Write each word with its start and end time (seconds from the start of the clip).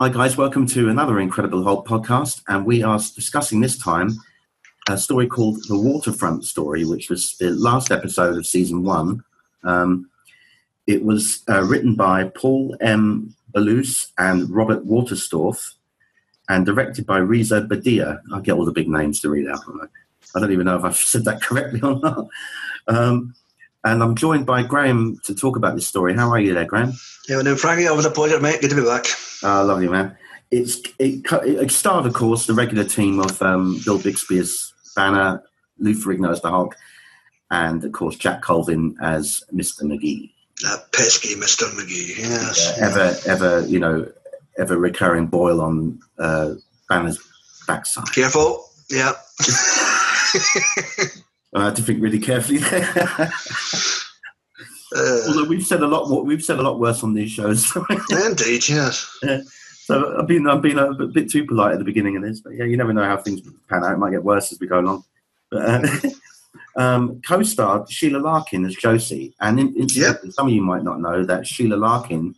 Hi, 0.00 0.08
guys. 0.08 0.36
Welcome 0.36 0.64
to 0.68 0.90
another 0.90 1.18
Incredible 1.18 1.64
Hulk 1.64 1.84
podcast. 1.84 2.42
And 2.46 2.64
we 2.64 2.84
are 2.84 3.00
discussing 3.16 3.60
this 3.60 3.76
time 3.76 4.12
a 4.88 4.96
story 4.96 5.26
called 5.26 5.58
The 5.66 5.76
Waterfront 5.76 6.44
Story, 6.44 6.84
which 6.84 7.10
was 7.10 7.36
the 7.38 7.50
last 7.50 7.90
episode 7.90 8.38
of 8.38 8.46
season 8.46 8.84
one. 8.84 9.24
Um, 9.64 10.08
it 10.86 11.02
was 11.02 11.42
uh, 11.48 11.64
written 11.64 11.96
by 11.96 12.28
Paul 12.28 12.76
M. 12.80 13.34
Belous 13.52 14.12
and 14.18 14.48
Robert 14.48 14.86
Wolterstorff 14.86 15.74
and 16.48 16.64
directed 16.64 17.04
by 17.04 17.18
Reza 17.18 17.62
Badiyi. 17.62 18.20
I 18.32 18.40
get 18.40 18.52
all 18.52 18.64
the 18.64 18.70
big 18.70 18.88
names 18.88 19.18
to 19.22 19.30
read 19.30 19.48
out. 19.48 19.64
I 20.36 20.38
don't 20.38 20.52
even 20.52 20.66
know 20.66 20.76
if 20.76 20.84
I've 20.84 20.96
said 20.96 21.24
that 21.24 21.42
correctly 21.42 21.80
or 21.80 21.98
not. 21.98 22.28
Um, 22.86 23.34
and 23.82 24.00
I'm 24.00 24.14
joined 24.14 24.46
by 24.46 24.62
Graham 24.62 25.18
to 25.24 25.34
talk 25.34 25.56
about 25.56 25.74
this 25.74 25.88
story. 25.88 26.14
How 26.14 26.30
are 26.30 26.38
you 26.38 26.54
there, 26.54 26.66
Graham? 26.66 26.92
Yeah, 27.28 27.34
well 27.34 27.44
no, 27.44 27.56
Frankie, 27.56 27.88
always 27.88 28.06
a 28.06 28.12
pleasure, 28.12 28.38
mate. 28.38 28.60
Good 28.60 28.70
to 28.70 28.76
be 28.76 28.84
back. 28.84 29.04
Ah, 29.42 29.62
lovely, 29.62 29.88
man. 29.88 30.16
It's 30.50 30.80
it, 30.98 31.22
it 31.30 31.86
of 31.86 32.12
course, 32.14 32.46
the 32.46 32.54
regular 32.54 32.84
team 32.84 33.20
of 33.20 33.40
um, 33.42 33.80
Bill 33.84 33.98
Bixby 33.98 34.38
as 34.38 34.72
Banner, 34.96 35.42
Lou 35.78 35.94
Ferrigno 35.94 36.30
as 36.30 36.40
the 36.40 36.50
Hulk, 36.50 36.74
and 37.50 37.84
of 37.84 37.92
course 37.92 38.16
Jack 38.16 38.42
Colvin 38.42 38.96
as 39.00 39.42
Mr. 39.52 39.82
McGee. 39.82 40.32
That 40.62 40.90
pesky 40.92 41.34
Mr. 41.34 41.64
McGee, 41.74 42.18
yes. 42.18 42.74
Yeah, 42.76 42.86
ever, 42.86 43.16
ever, 43.26 43.66
you 43.66 43.78
know, 43.78 44.10
ever 44.58 44.76
recurring 44.76 45.26
boil 45.26 45.60
on 45.60 46.00
uh, 46.18 46.54
Banner's 46.88 47.18
backside. 47.66 48.12
Careful, 48.12 48.68
yeah. 48.90 49.12
I 51.54 51.64
had 51.64 51.76
to 51.76 51.82
think 51.82 52.02
really 52.02 52.18
carefully 52.18 52.58
there. 52.58 53.32
Uh, 54.96 55.20
Although 55.28 55.44
we've 55.44 55.66
said 55.66 55.82
a 55.82 55.86
lot 55.86 56.08
more, 56.08 56.22
we've 56.24 56.42
said 56.42 56.58
a 56.58 56.62
lot 56.62 56.78
worse 56.80 57.02
on 57.02 57.14
these 57.14 57.30
shows. 57.30 57.70
indeed, 58.10 58.66
yes. 58.68 59.06
so 59.84 60.16
I've 60.18 60.26
been 60.26 60.46
I've 60.48 60.62
been 60.62 60.78
a 60.78 60.92
bit 61.06 61.30
too 61.30 61.44
polite 61.46 61.72
at 61.72 61.78
the 61.78 61.84
beginning 61.84 62.16
of 62.16 62.22
this, 62.22 62.40
but 62.40 62.54
yeah, 62.54 62.64
you 62.64 62.76
never 62.76 62.92
know 62.92 63.04
how 63.04 63.16
things 63.18 63.42
pan 63.68 63.84
out. 63.84 63.92
It 63.92 63.98
might 63.98 64.12
get 64.12 64.24
worse 64.24 64.50
as 64.52 64.58
we 64.60 64.66
go 64.66 64.80
along. 64.80 65.04
But, 65.50 65.62
uh, 65.62 66.10
um, 66.80 67.20
co-starred 67.26 67.90
Sheila 67.90 68.18
Larkin 68.18 68.64
as 68.64 68.74
Josie, 68.76 69.34
and 69.40 69.60
in, 69.60 69.68
in, 69.76 69.88
Yep. 69.90 70.22
some 70.30 70.46
of 70.48 70.52
you 70.54 70.62
might 70.62 70.84
not 70.84 71.00
know 71.00 71.24
that 71.24 71.46
Sheila 71.46 71.76
Larkin 71.76 72.34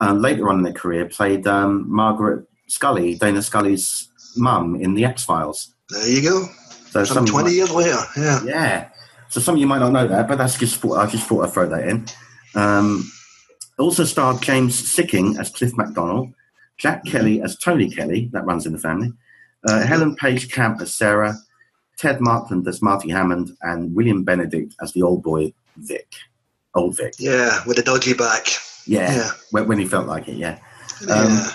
um, 0.00 0.20
later 0.20 0.48
on 0.50 0.58
in 0.58 0.66
her 0.66 0.72
career 0.72 1.06
played 1.06 1.46
um, 1.46 1.84
Margaret 1.88 2.46
Scully, 2.68 3.14
Dana 3.14 3.42
Scully's 3.42 4.08
mum 4.36 4.74
in 4.76 4.94
the 4.94 5.04
X 5.04 5.24
Files. 5.24 5.74
There 5.90 6.08
you 6.08 6.22
go. 6.22 6.46
So 6.90 7.04
Some 7.04 7.24
20 7.26 7.44
might- 7.44 7.52
years 7.54 7.70
later, 7.70 7.98
yeah. 8.16 8.40
yeah. 8.44 8.88
So 9.34 9.40
some 9.40 9.56
of 9.56 9.60
you 9.60 9.66
might 9.66 9.80
not 9.80 9.90
know 9.90 10.06
that, 10.06 10.28
but 10.28 10.38
that's 10.38 10.56
just 10.56 10.76
thought, 10.76 10.96
I 10.96 11.10
just 11.10 11.26
thought 11.26 11.44
I'd 11.44 11.52
throw 11.52 11.68
that 11.68 11.88
in. 11.88 12.06
Um, 12.54 13.10
also 13.80 14.04
starred 14.04 14.40
James 14.40 14.80
Sikking 14.80 15.40
as 15.40 15.50
Cliff 15.50 15.76
MacDonald, 15.76 16.32
Jack 16.78 17.04
Kelly 17.04 17.42
as 17.42 17.58
Tony 17.58 17.90
Kelly, 17.90 18.30
that 18.32 18.44
runs 18.44 18.64
in 18.64 18.72
the 18.72 18.78
family, 18.78 19.12
uh, 19.68 19.84
Helen 19.84 20.14
Page 20.14 20.52
Camp 20.52 20.80
as 20.80 20.94
Sarah, 20.94 21.34
Ted 21.98 22.20
Markland 22.20 22.68
as 22.68 22.80
Marty 22.80 23.10
Hammond, 23.10 23.50
and 23.62 23.92
William 23.92 24.22
Benedict 24.22 24.76
as 24.80 24.92
the 24.92 25.02
old 25.02 25.24
boy 25.24 25.52
Vic. 25.78 26.12
Old 26.76 26.96
Vic. 26.96 27.14
Yeah, 27.18 27.58
with 27.66 27.80
a 27.80 27.82
dodgy 27.82 28.14
back. 28.14 28.46
Yeah. 28.86 29.12
Yeah. 29.16 29.30
When, 29.50 29.66
when 29.66 29.78
he 29.80 29.86
felt 29.86 30.06
like 30.06 30.28
it, 30.28 30.36
yeah. 30.36 30.60
Um, 31.10 31.26
yeah. 31.26 31.50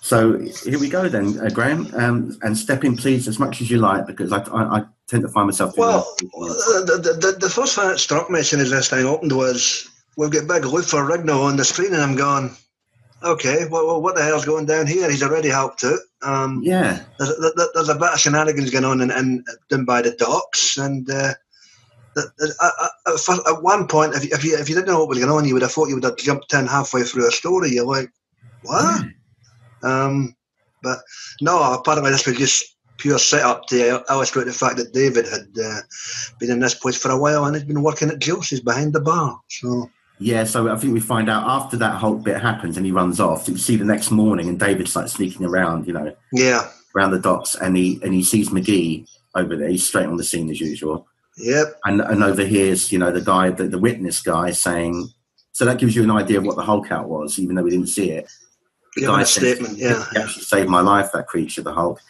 So 0.00 0.38
here 0.38 0.78
we 0.78 0.88
go 0.88 1.08
then, 1.08 1.40
uh, 1.40 1.48
Graham, 1.48 1.92
um, 1.94 2.38
and 2.42 2.56
step 2.56 2.84
in, 2.84 2.96
please, 2.96 3.26
as 3.26 3.40
much 3.40 3.60
as 3.60 3.68
you 3.68 3.78
like, 3.78 4.06
because 4.06 4.30
I, 4.32 4.42
I, 4.42 4.78
I 4.78 4.84
tend 5.10 5.22
to 5.24 5.28
find 5.28 5.46
myself. 5.46 5.76
Well, 5.76 6.14
the, 6.20 7.18
the, 7.20 7.36
the, 7.40 7.50
first 7.50 7.74
thing 7.74 7.88
that 7.88 7.98
struck 7.98 8.30
me 8.30 8.40
as 8.40 8.48
soon 8.48 8.60
as 8.60 8.70
this 8.70 8.88
thing 8.88 9.04
opened 9.04 9.32
was 9.32 9.88
we've 10.16 10.30
got 10.30 10.46
big 10.46 10.64
Lou 10.64 10.82
Ferrigno 10.82 11.42
on 11.44 11.56
the 11.56 11.64
screen, 11.64 11.92
and 11.92 12.02
I'm 12.02 12.16
going, 12.16 12.56
okay, 13.24 13.66
well, 13.70 14.00
what 14.00 14.14
the 14.14 14.22
hell's 14.22 14.44
going 14.44 14.66
down 14.66 14.86
here? 14.86 15.10
He's 15.10 15.22
already 15.22 15.48
helped 15.48 15.84
out. 15.84 15.98
Um, 16.22 16.60
yeah, 16.64 17.00
there's, 17.18 17.36
there- 17.56 17.68
there's 17.74 17.88
a 17.88 17.94
bit 17.94 18.12
of 18.12 18.20
shenanigans 18.20 18.70
going 18.70 18.84
on 18.84 19.00
in, 19.00 19.10
in, 19.10 19.44
down 19.68 19.84
by 19.84 20.02
the 20.02 20.12
docks, 20.12 20.76
and 20.78 21.10
uh, 21.10 21.34
the- 22.14 22.30
the- 22.38 23.18
for- 23.18 23.48
at 23.52 23.62
one 23.62 23.86
point, 23.88 24.14
if 24.14 24.24
you, 24.24 24.30
if, 24.32 24.44
you, 24.44 24.56
if 24.56 24.68
you 24.68 24.74
didn't 24.76 24.88
know 24.88 25.00
what 25.00 25.08
was 25.08 25.18
going 25.18 25.30
on, 25.32 25.44
you 25.44 25.54
would 25.54 25.62
have 25.62 25.72
thought 25.72 25.88
you 25.88 25.96
would 25.96 26.04
have 26.04 26.16
jumped 26.16 26.52
in 26.54 26.66
halfway 26.66 27.02
through 27.02 27.26
a 27.26 27.32
story. 27.32 27.70
You're 27.70 27.84
like, 27.86 28.10
what? 28.62 29.04
Um, 29.82 30.36
but 30.82 30.98
no, 31.40 31.74
apparently 31.74 32.10
this 32.10 32.26
was 32.26 32.36
just 32.36 32.76
pure 33.00 33.18
setup 33.18 33.66
to 33.68 34.04
illustrate 34.08 34.44
the 34.44 34.52
fact 34.52 34.76
that 34.76 34.92
David 34.92 35.26
had 35.26 35.48
uh, 35.62 35.80
been 36.38 36.50
in 36.50 36.60
this 36.60 36.74
place 36.74 36.96
for 36.96 37.10
a 37.10 37.18
while 37.18 37.44
and 37.44 37.56
had 37.56 37.66
been 37.66 37.82
working 37.82 38.10
at 38.10 38.18
Josie's 38.18 38.60
behind 38.60 38.92
the 38.92 39.00
bar. 39.00 39.40
So 39.48 39.90
Yeah, 40.18 40.44
so 40.44 40.70
I 40.70 40.76
think 40.76 40.92
we 40.92 41.00
find 41.00 41.28
out 41.28 41.48
after 41.48 41.76
that 41.78 41.96
whole 41.96 42.16
bit 42.16 42.40
happens 42.40 42.76
and 42.76 42.84
he 42.86 42.92
runs 42.92 43.18
off. 43.18 43.48
You 43.48 43.56
see 43.56 43.76
the 43.76 43.84
next 43.84 44.10
morning 44.10 44.48
and 44.48 44.60
David's 44.60 44.94
like 44.94 45.08
sneaking 45.08 45.46
around, 45.46 45.86
you 45.86 45.94
know, 45.94 46.14
yeah, 46.32 46.68
around 46.94 47.12
the 47.12 47.18
docks, 47.18 47.54
and 47.54 47.76
he 47.76 47.98
and 48.02 48.12
he 48.12 48.22
sees 48.22 48.50
McGee 48.50 49.08
over 49.34 49.56
there. 49.56 49.68
He's 49.68 49.86
straight 49.86 50.06
on 50.06 50.16
the 50.16 50.24
scene 50.24 50.50
as 50.50 50.60
usual, 50.60 51.06
yep, 51.38 51.78
and 51.84 52.00
and 52.00 52.22
overhears 52.22 52.92
you 52.92 52.98
know 52.98 53.10
the 53.10 53.20
guy, 53.20 53.50
the, 53.50 53.68
the 53.68 53.78
witness 53.78 54.20
guy, 54.20 54.50
saying. 54.50 55.08
So 55.52 55.64
that 55.64 55.78
gives 55.78 55.96
you 55.96 56.04
an 56.04 56.10
idea 56.12 56.38
of 56.38 56.44
what 56.44 56.56
the 56.56 56.62
Hulk 56.62 56.92
out 56.92 57.08
was, 57.08 57.38
even 57.38 57.56
though 57.56 57.62
we 57.62 57.70
didn't 57.70 57.88
see 57.88 58.12
it. 58.12 58.30
The 58.94 59.02
Giving 59.02 59.20
a 59.20 59.26
says, 59.26 59.58
statement, 59.58 59.78
yeah. 59.78 60.04
he 60.12 60.18
actually 60.18 60.42
saved 60.42 60.68
my 60.68 60.80
life. 60.80 61.10
That 61.12 61.26
creature, 61.26 61.62
the 61.62 61.72
Hulk, 61.72 62.00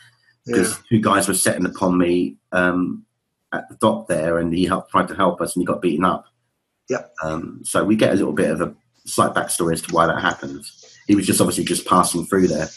because 0.50 0.70
yeah, 0.76 0.82
two 0.88 1.00
guys 1.00 1.28
were 1.28 1.34
setting 1.34 1.66
upon 1.66 1.96
me 1.98 2.36
um, 2.52 3.04
at 3.52 3.68
the 3.68 3.76
dock 3.76 4.08
there, 4.08 4.38
and 4.38 4.52
he 4.52 4.64
helped, 4.64 4.90
tried 4.90 5.08
to 5.08 5.14
help 5.14 5.40
us, 5.40 5.54
and 5.56 5.62
he 5.62 5.66
got 5.66 5.82
beaten 5.82 6.04
up. 6.04 6.26
Yep. 6.88 7.14
Um, 7.22 7.60
so 7.64 7.84
we 7.84 7.96
get 7.96 8.10
a 8.12 8.16
little 8.16 8.32
bit 8.32 8.50
of 8.50 8.60
a 8.60 8.74
slight 9.04 9.34
backstory 9.34 9.72
as 9.74 9.82
to 9.82 9.94
why 9.94 10.06
that 10.06 10.20
happened. 10.20 10.64
He 11.06 11.14
was 11.14 11.26
just 11.26 11.40
obviously 11.40 11.64
just 11.64 11.86
passing 11.86 12.24
through 12.26 12.48
there, 12.48 12.68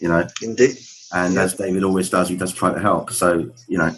you 0.00 0.08
know. 0.08 0.26
indeed. 0.42 0.76
And 1.12 1.34
Yeah. 1.34 1.42
as 1.42 1.54
David 1.54 1.84
always 1.84 2.10
does, 2.10 2.28
he 2.28 2.36
does 2.36 2.52
try 2.52 2.72
to 2.72 2.80
help. 2.80 3.12
So 3.12 3.50
you 3.68 3.78
know. 3.78 3.94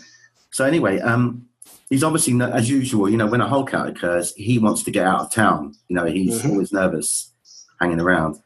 So 0.53 0.65
anyway, 0.65 0.99
um, 1.01 1.47
he's 1.89 2.03
obviously 2.05 2.41
as 2.43 2.69
usual. 2.71 3.09
You 3.09 3.17
know, 3.17 3.27
when 3.27 3.41
a 3.41 3.49
Hulk 3.49 3.73
out 3.75 3.89
occurs, 3.89 4.35
he 4.37 4.59
wants 4.59 4.83
to 4.85 4.91
get 4.91 5.07
out 5.07 5.21
of 5.21 5.33
town. 5.33 5.75
You 5.89 5.97
know, 5.97 6.07
he's 6.07 6.43
Mhm. 6.43 6.51
always 6.51 6.73
nervous, 6.73 7.33
hanging 7.81 8.01
around. 8.01 8.41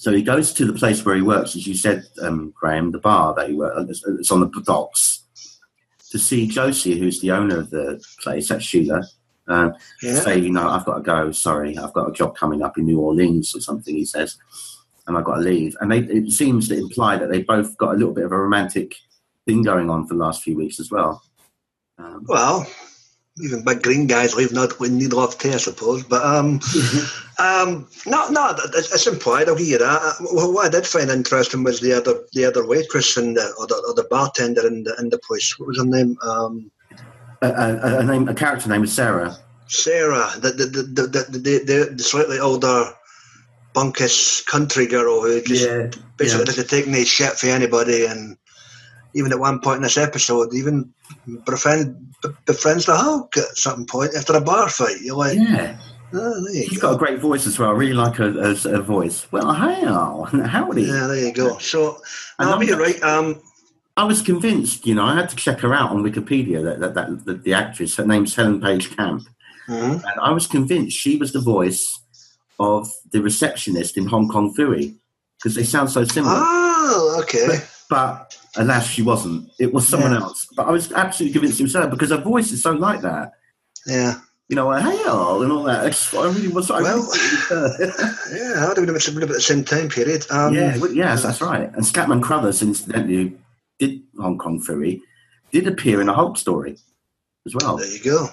So 0.00 0.10
he 0.12 0.22
goes 0.22 0.54
to 0.54 0.64
the 0.64 0.72
place 0.72 1.04
where 1.04 1.14
he 1.14 1.20
works, 1.20 1.54
as 1.54 1.66
you 1.66 1.74
said, 1.74 2.06
um, 2.22 2.54
Graham, 2.58 2.90
the 2.90 2.98
bar 2.98 3.34
that 3.34 3.50
he 3.50 3.54
works. 3.54 4.02
It's 4.06 4.32
on 4.32 4.40
the 4.40 4.62
docks 4.64 5.24
to 6.10 6.18
see 6.18 6.46
Josie, 6.46 6.98
who's 6.98 7.20
the 7.20 7.32
owner 7.32 7.58
of 7.58 7.68
the 7.68 8.02
place. 8.22 8.48
That's 8.48 8.64
Sheila. 8.64 9.02
Um, 9.46 9.74
Yeah. 10.00 10.20
say, 10.20 10.38
you 10.38 10.52
know, 10.52 10.66
I've 10.66 10.86
got 10.86 10.94
to 10.94 11.02
go. 11.02 11.32
Sorry, 11.32 11.76
I've 11.76 11.92
got 11.92 12.08
a 12.08 12.12
job 12.14 12.34
coming 12.34 12.62
up 12.62 12.78
in 12.78 12.86
New 12.86 12.98
Orleans 12.98 13.54
or 13.54 13.60
something. 13.60 13.94
He 13.94 14.06
says, 14.06 14.38
and 15.06 15.18
I've 15.18 15.24
got 15.24 15.34
to 15.34 15.42
leave. 15.42 15.76
And 15.82 15.92
they, 15.92 15.98
it 15.98 16.30
seems 16.30 16.68
to 16.68 16.78
imply 16.78 17.18
that 17.18 17.30
they 17.30 17.42
both 17.42 17.76
got 17.76 17.94
a 17.94 17.98
little 17.98 18.14
bit 18.14 18.24
of 18.24 18.32
a 18.32 18.38
romantic 18.38 18.94
thing 19.44 19.62
going 19.62 19.90
on 19.90 20.06
for 20.06 20.14
the 20.14 20.20
last 20.20 20.42
few 20.42 20.56
weeks 20.56 20.80
as 20.80 20.90
well. 20.90 21.22
Um, 21.98 22.24
Well, 22.26 22.66
even 23.42 23.64
big 23.64 23.82
green 23.82 24.06
guys 24.06 24.34
leave 24.34 24.52
not 24.52 24.78
when 24.80 24.98
need 24.98 25.12
love 25.12 25.38
tea, 25.38 25.52
I 25.52 25.58
suppose. 25.58 26.02
But 26.04 26.24
um, 26.24 26.60
um, 27.38 27.88
no, 28.06 28.28
no, 28.28 28.56
it's 28.74 28.92
it's 28.92 29.06
implied. 29.06 29.48
I'll 29.48 29.56
give 29.56 29.66
you 29.66 29.78
that. 29.78 30.02
Uh, 30.02 30.12
Well, 30.32 30.52
what 30.52 30.66
I 30.66 30.70
did 30.70 30.86
find 30.86 31.10
interesting 31.10 31.64
was 31.64 31.80
the 31.80 31.92
other 31.92 32.24
the 32.32 32.44
other 32.44 32.66
waitress 32.66 33.16
and 33.16 33.36
the, 33.36 33.52
or, 33.58 33.66
the, 33.66 33.82
or 33.88 33.94
the 33.94 34.08
bartender 34.10 34.66
in 34.66 34.84
the 34.84 34.94
in 34.98 35.10
the 35.10 35.18
place. 35.18 35.58
What 35.58 35.68
was 35.68 35.78
her 35.78 35.84
name? 35.84 36.16
Um, 36.22 36.70
a, 37.42 37.48
a, 37.48 37.98
a 38.00 38.04
name, 38.04 38.28
a 38.28 38.34
character 38.34 38.68
name 38.68 38.84
is 38.84 38.92
Sarah. 38.92 39.36
Sarah, 39.66 40.30
the 40.38 40.50
the 40.50 40.66
the 40.66 40.82
the, 40.82 41.06
the, 41.06 41.38
the, 41.38 41.94
the, 41.94 42.02
slightly 42.02 42.38
older, 42.38 42.92
bunkish 43.74 44.44
country 44.46 44.86
girl 44.86 45.22
who 45.22 45.40
just 45.42 45.96
basically 46.16 46.44
doesn't 46.44 46.68
take 46.68 46.86
any 46.88 47.04
shit 47.04 47.34
for 47.34 47.46
anybody, 47.46 48.04
and 48.04 48.36
even 49.14 49.32
at 49.32 49.38
one 49.38 49.60
point 49.60 49.76
in 49.78 49.82
this 49.82 49.96
episode, 49.96 50.54
even 50.54 50.92
befriend, 51.44 52.14
befriends 52.46 52.86
the 52.86 52.96
Hulk 52.96 53.36
at 53.36 53.56
some 53.56 53.86
point 53.86 54.14
after 54.16 54.34
a 54.34 54.40
bar 54.40 54.68
fight. 54.68 55.00
You're 55.00 55.16
like, 55.16 55.36
yeah. 55.38 55.78
oh, 56.14 56.46
you 56.52 56.64
She's 56.64 56.78
go. 56.78 56.88
got 56.88 56.94
a 56.96 56.98
great 56.98 57.20
voice 57.20 57.46
as 57.46 57.58
well. 57.58 57.70
I 57.70 57.72
really 57.72 57.94
like 57.94 58.14
her, 58.16 58.30
her, 58.32 58.54
her 58.54 58.82
voice. 58.82 59.30
Well, 59.32 59.52
how? 59.52 60.24
Howdy. 60.44 60.82
Yeah, 60.82 61.06
there 61.06 61.16
you 61.26 61.32
go. 61.32 61.58
So, 61.58 61.98
but 62.38 62.66
you're 62.66 62.78
right. 62.78 63.02
Um, 63.02 63.40
I 63.96 64.04
was 64.04 64.22
convinced, 64.22 64.86
you 64.86 64.94
know, 64.94 65.04
I 65.04 65.14
had 65.14 65.28
to 65.30 65.36
check 65.36 65.60
her 65.60 65.74
out 65.74 65.90
on 65.90 66.02
Wikipedia, 66.02 66.62
that, 66.64 66.80
that, 66.80 66.94
that, 66.94 67.24
that 67.26 67.42
the 67.44 67.52
actress, 67.54 67.96
her 67.96 68.06
name's 68.06 68.34
Helen 68.34 68.60
Page 68.60 68.96
Camp. 68.96 69.24
mhm. 69.68 69.94
And 69.94 70.20
I 70.22 70.30
was 70.30 70.46
convinced 70.46 70.96
she 70.96 71.16
was 71.16 71.32
the 71.32 71.40
voice 71.40 72.00
of 72.58 72.88
the 73.12 73.20
receptionist 73.20 73.96
in 73.96 74.06
Hong 74.06 74.28
Kong 74.28 74.54
Phooey 74.56 74.96
because 75.38 75.54
they 75.54 75.64
sound 75.64 75.90
so 75.90 76.04
similar. 76.04 76.34
Oh, 76.36 77.18
okay. 77.22 77.46
But 77.46 77.68
alas, 78.56 78.86
she 78.86 79.02
wasn't. 79.02 79.48
It 79.58 79.72
was 79.72 79.88
someone 79.88 80.12
Yeah. 80.12 80.20
else. 80.20 80.46
But 80.56 80.66
I 80.68 80.70
was 80.70 80.92
absolutely 80.92 81.32
convinced 81.34 81.60
it 81.60 81.64
was 81.64 81.74
her 81.74 81.86
because 81.88 82.10
her 82.10 82.16
voice 82.20 82.52
is 82.52 82.62
so 82.62 82.72
like 82.72 83.00
that. 83.02 83.32
Yeah, 83.86 84.14
You 84.48 84.56
know, 84.56 84.70
uh, 84.70 84.80
hey 84.80 85.04
all 85.08 85.42
and 85.42 85.52
all 85.52 85.62
that. 85.64 85.86
It's- 85.86 86.12
I 86.12 86.26
really 86.26 86.48
was. 86.48 86.70
I 86.70 86.82
Well- 86.82 87.02
thought 87.02 87.16
it 87.16 87.80
was 87.80 87.88
her. 87.88 88.36
yeah. 88.36 88.64
I 88.64 88.68
would 88.68 88.76
have 88.76 88.86
been 88.86 88.90
a 88.90 88.92
bit 88.92 89.22
at 89.22 89.28
the 89.28 89.40
same 89.40 89.64
time 89.64 89.88
period. 89.88 90.26
Um, 90.30 90.54
yeah, 90.54 90.76
well, 90.78 90.92
yes, 90.92 91.22
that's 91.22 91.40
right. 91.40 91.70
And 91.74 91.84
Scatman 91.84 92.20
Crothers, 92.22 92.60
incidentally, 92.60 93.36
did 93.78 94.02
Hong 94.18 94.38
Kong 94.38 94.60
Phooey, 94.60 95.00
did 95.52 95.66
appear 95.68 96.00
in 96.00 96.08
a 96.08 96.14
Hulk 96.14 96.36
story 96.36 96.76
as 97.46 97.54
well. 97.54 97.76
There 97.76 97.88
you 97.88 98.02
go. 98.02 98.28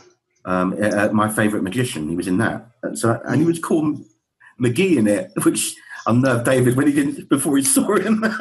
um, 0.46 0.76
uh, 0.82 1.10
my 1.14 1.30
favorite 1.30 1.62
magician. 1.64 2.10
He 2.10 2.16
was 2.16 2.28
in 2.28 2.38
that. 2.38 2.68
And 2.84 2.98
so, 2.98 3.20
and 3.26 3.40
he 3.42 3.46
was 3.46 3.60
called 3.60 4.04
McGee 4.62 4.98
in 4.98 5.08
it, 5.08 5.32
which 5.44 5.76
unnerved 6.08 6.46
David 6.46 6.76
when 6.78 6.88
he 6.88 6.94
didn't 6.94 7.28
before 7.30 7.58
he 7.58 7.64
saw 7.64 7.96
him. 7.98 8.24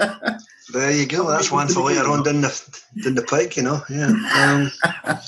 There 0.73 0.91
you 0.91 1.07
go. 1.07 1.31
That's 1.31 1.53
one 1.53 1.69
for 1.69 1.83
later 1.83 2.09
on 2.09 2.25
down 2.25 2.41
the 2.41 2.81
down 3.03 3.15
the 3.15 3.23
pike, 3.23 3.57
you 3.57 3.63
know. 3.63 3.83
Yeah. 3.89 4.07
Um, 4.35 4.71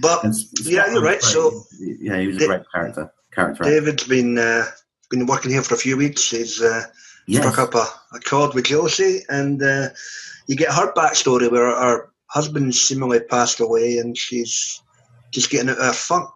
but 0.00 0.24
yeah, 0.62 0.90
you're 0.92 1.02
right. 1.02 1.22
So 1.22 1.62
yeah, 1.78 2.18
he 2.18 2.26
was 2.26 2.42
a 2.42 2.46
great 2.46 2.62
character. 2.72 3.12
Character. 3.32 3.62
David's 3.62 4.04
been 4.04 4.36
uh, 4.38 4.66
been 5.10 5.26
working 5.26 5.52
here 5.52 5.62
for 5.62 5.74
a 5.74 5.78
few 5.78 5.96
weeks. 5.96 6.30
He's 6.30 6.60
uh, 6.60 6.82
yes. 7.26 7.42
struck 7.42 7.58
up 7.58 7.74
a, 7.74 8.16
a 8.16 8.20
chord 8.20 8.54
with 8.54 8.64
Josie, 8.64 9.22
and 9.28 9.62
uh, 9.62 9.90
you 10.48 10.56
get 10.56 10.72
her 10.72 10.92
backstory 10.92 11.50
where 11.50 11.66
her 11.66 12.10
husband 12.26 12.74
seemingly 12.74 13.20
passed 13.20 13.60
away, 13.60 13.98
and 13.98 14.18
she's 14.18 14.82
just 15.30 15.50
getting 15.50 15.70
out 15.70 15.78
of 15.78 15.84
her 15.84 15.92
funk. 15.92 16.32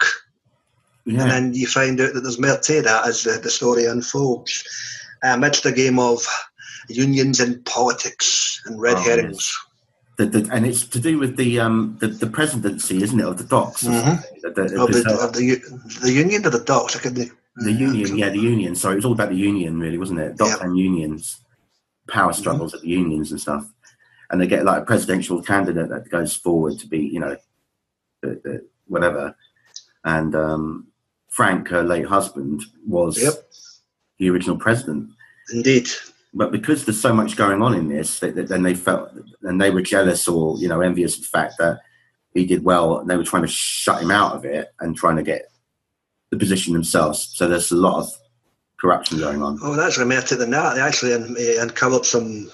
Yeah. 1.07 1.23
And 1.23 1.31
then 1.31 1.55
you 1.55 1.67
find 1.67 2.01
out 2.01 2.15
that 2.15 2.21
there's 2.21 2.41
more 2.41 2.57
to 2.57 2.83
that 2.83 3.07
as 3.07 3.25
the, 3.25 3.33
the 3.43 3.51
story 3.51 3.87
unfolds. 3.87 4.65
Amidst 5.23 5.67
a 5.67 5.73
game 5.73 5.99
of 5.99 6.27
unions 6.89 7.41
and 7.41 7.65
politics 7.65 8.61
and 8.67 8.81
red 8.81 8.97
oh, 8.97 9.01
herrings. 9.01 9.53
Yes. 9.53 9.71
The, 10.17 10.27
the, 10.27 10.55
and 10.55 10.65
it's 10.65 10.87
to 10.87 11.01
do 11.01 11.19
with 11.19 11.37
the 11.37 11.59
um 11.59 11.99
the, 12.01 12.07
the 12.07 12.29
presidency, 12.29 13.03
isn't 13.03 13.19
it, 13.19 13.27
of 13.27 13.37
the 13.37 13.45
docks? 13.45 13.83
Mm-hmm. 13.83 14.17
The, 14.43 14.51
the, 14.51 14.81
of 14.81 14.93
the, 14.93 15.03
the, 15.03 16.01
the 16.03 16.13
union 16.13 16.47
or 16.47 16.51
the 16.51 16.63
docks? 16.63 16.95
I 16.95 17.01
could, 17.01 17.17
the 17.17 17.73
union, 17.73 18.17
yeah, 18.17 18.31
the 18.31 18.39
union. 18.39 18.77
Sorry, 18.77 18.95
it 18.95 18.97
was 18.97 19.05
all 19.05 19.13
about 19.13 19.31
the 19.31 19.37
union, 19.37 19.79
really, 19.81 19.99
wasn't 19.99 20.21
it? 20.21 20.37
Docks 20.37 20.61
and 20.61 20.79
unions, 20.79 21.41
power 22.09 22.31
mm-hmm. 22.31 22.41
struggles 22.41 22.71
mm-hmm. 22.71 22.79
at 22.79 22.83
the 22.83 22.91
unions 22.91 23.33
and 23.33 23.41
stuff. 23.41 23.69
And 24.31 24.41
they 24.41 24.47
get 24.47 24.65
like 24.65 24.83
a 24.83 24.87
presidential 24.87 25.43
candidate 25.43 25.89
that 25.91 26.11
goes 26.11 26.35
forward 26.35 26.79
to 26.79 26.87
be, 26.87 26.99
you 26.99 27.21
know, 27.21 27.37
the, 28.23 28.41
the, 28.43 28.67
whatever. 28.87 29.37
And 30.05 30.35
um, 30.35 30.89
Frank, 31.31 31.69
her 31.69 31.83
late 31.83 32.07
husband, 32.07 32.63
was 32.87 33.21
yep. 33.23 33.35
the 34.19 34.31
original 34.31 34.57
president. 34.57 35.11
Indeed 35.53 35.89
but 36.35 36.51
because 36.51 36.85
there's 36.85 37.01
so 37.01 37.15
much 37.15 37.37
going 37.37 37.63
on 37.63 37.75
in 37.75 37.89
this, 37.89 38.19
then 38.19 38.63
they 38.63 38.75
felt 38.75 39.11
and 39.43 39.61
they 39.61 39.71
were 39.71 39.83
jealous 39.83 40.27
or 40.27 40.59
you 40.59 40.69
know 40.69 40.81
envious 40.81 41.17
of 41.17 41.23
the 41.23 41.29
fact 41.29 41.55
that 41.59 41.81
he 42.35 42.45
did 42.45 42.65
well. 42.65 42.99
And 42.99 43.09
they 43.09 43.17
were 43.17 43.25
trying 43.25 43.43
to 43.43 43.49
shut 43.49 44.03
him 44.03 44.11
out 44.11 44.35
of 44.35 44.45
it 44.45 44.73
and 44.81 44.97
trying 44.97 45.17
to 45.17 45.23
get 45.23 45.51
the 46.31 46.37
position 46.37 46.73
themselves. 46.73 47.31
So 47.35 47.49
there's 47.49 47.71
a 47.71 47.77
lot 47.77 48.01
of 48.01 48.11
corruption 48.81 49.19
going 49.19 49.43
on. 49.43 49.59
Oh, 49.63 49.77
that's 49.77 49.99
romantic 49.99 50.39
than 50.39 50.51
that. 50.51 50.75
They 50.75 50.81
actually 50.81 51.15
uncovered 51.59 52.05
some 52.05 52.51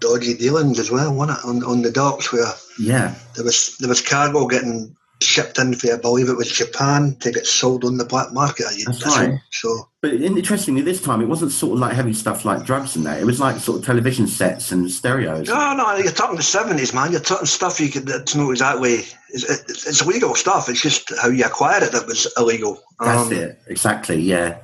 dodgy 0.00 0.34
dealings 0.34 0.78
as 0.78 0.90
well, 0.90 1.14
wasn't 1.14 1.38
it, 1.38 1.44
on, 1.48 1.64
on 1.64 1.82
the 1.82 1.90
docks 1.90 2.32
where 2.32 2.52
yeah 2.78 3.14
there 3.34 3.44
was 3.44 3.76
there 3.78 3.88
was 3.88 4.00
cargo 4.00 4.46
getting 4.46 4.94
shipped 5.24 5.58
in 5.58 5.74
for, 5.74 5.92
I 5.92 5.96
believe 5.96 6.28
it 6.28 6.36
was 6.36 6.50
Japan, 6.50 7.16
to 7.20 7.32
get 7.32 7.46
sold 7.46 7.84
on 7.84 7.96
the 7.96 8.04
black 8.04 8.32
market. 8.32 8.66
That's 8.84 9.04
right. 9.06 9.40
So, 9.50 9.88
but 10.00 10.14
interestingly, 10.14 10.82
this 10.82 11.00
time 11.00 11.20
it 11.20 11.26
wasn't 11.26 11.52
sort 11.52 11.74
of 11.74 11.78
like 11.78 11.92
heavy 11.92 12.12
stuff 12.12 12.44
like 12.44 12.64
drugs 12.64 12.96
and 12.96 13.06
that. 13.06 13.20
It 13.20 13.24
was 13.24 13.40
like 13.40 13.56
sort 13.56 13.78
of 13.78 13.84
television 13.84 14.26
sets 14.26 14.72
and 14.72 14.90
stereos. 14.90 15.48
No, 15.48 15.74
no, 15.74 15.96
you're 15.96 16.12
talking 16.12 16.36
the 16.36 16.42
seventies, 16.42 16.92
man. 16.92 17.12
You're 17.12 17.20
talking 17.20 17.46
stuff 17.46 17.80
you 17.80 17.90
could 17.90 18.06
that's 18.06 18.34
not 18.34 18.50
exactly. 18.50 19.04
It's, 19.30 19.86
it's, 19.86 20.02
illegal 20.02 20.34
stuff. 20.34 20.68
It's 20.68 20.82
just 20.82 21.12
how 21.20 21.28
you 21.28 21.44
acquired 21.44 21.84
it 21.84 21.92
that 21.92 22.06
was 22.06 22.30
illegal. 22.36 22.82
That's 23.00 23.28
um, 23.28 23.32
it. 23.32 23.58
Exactly. 23.66 24.20
Yeah. 24.20 24.58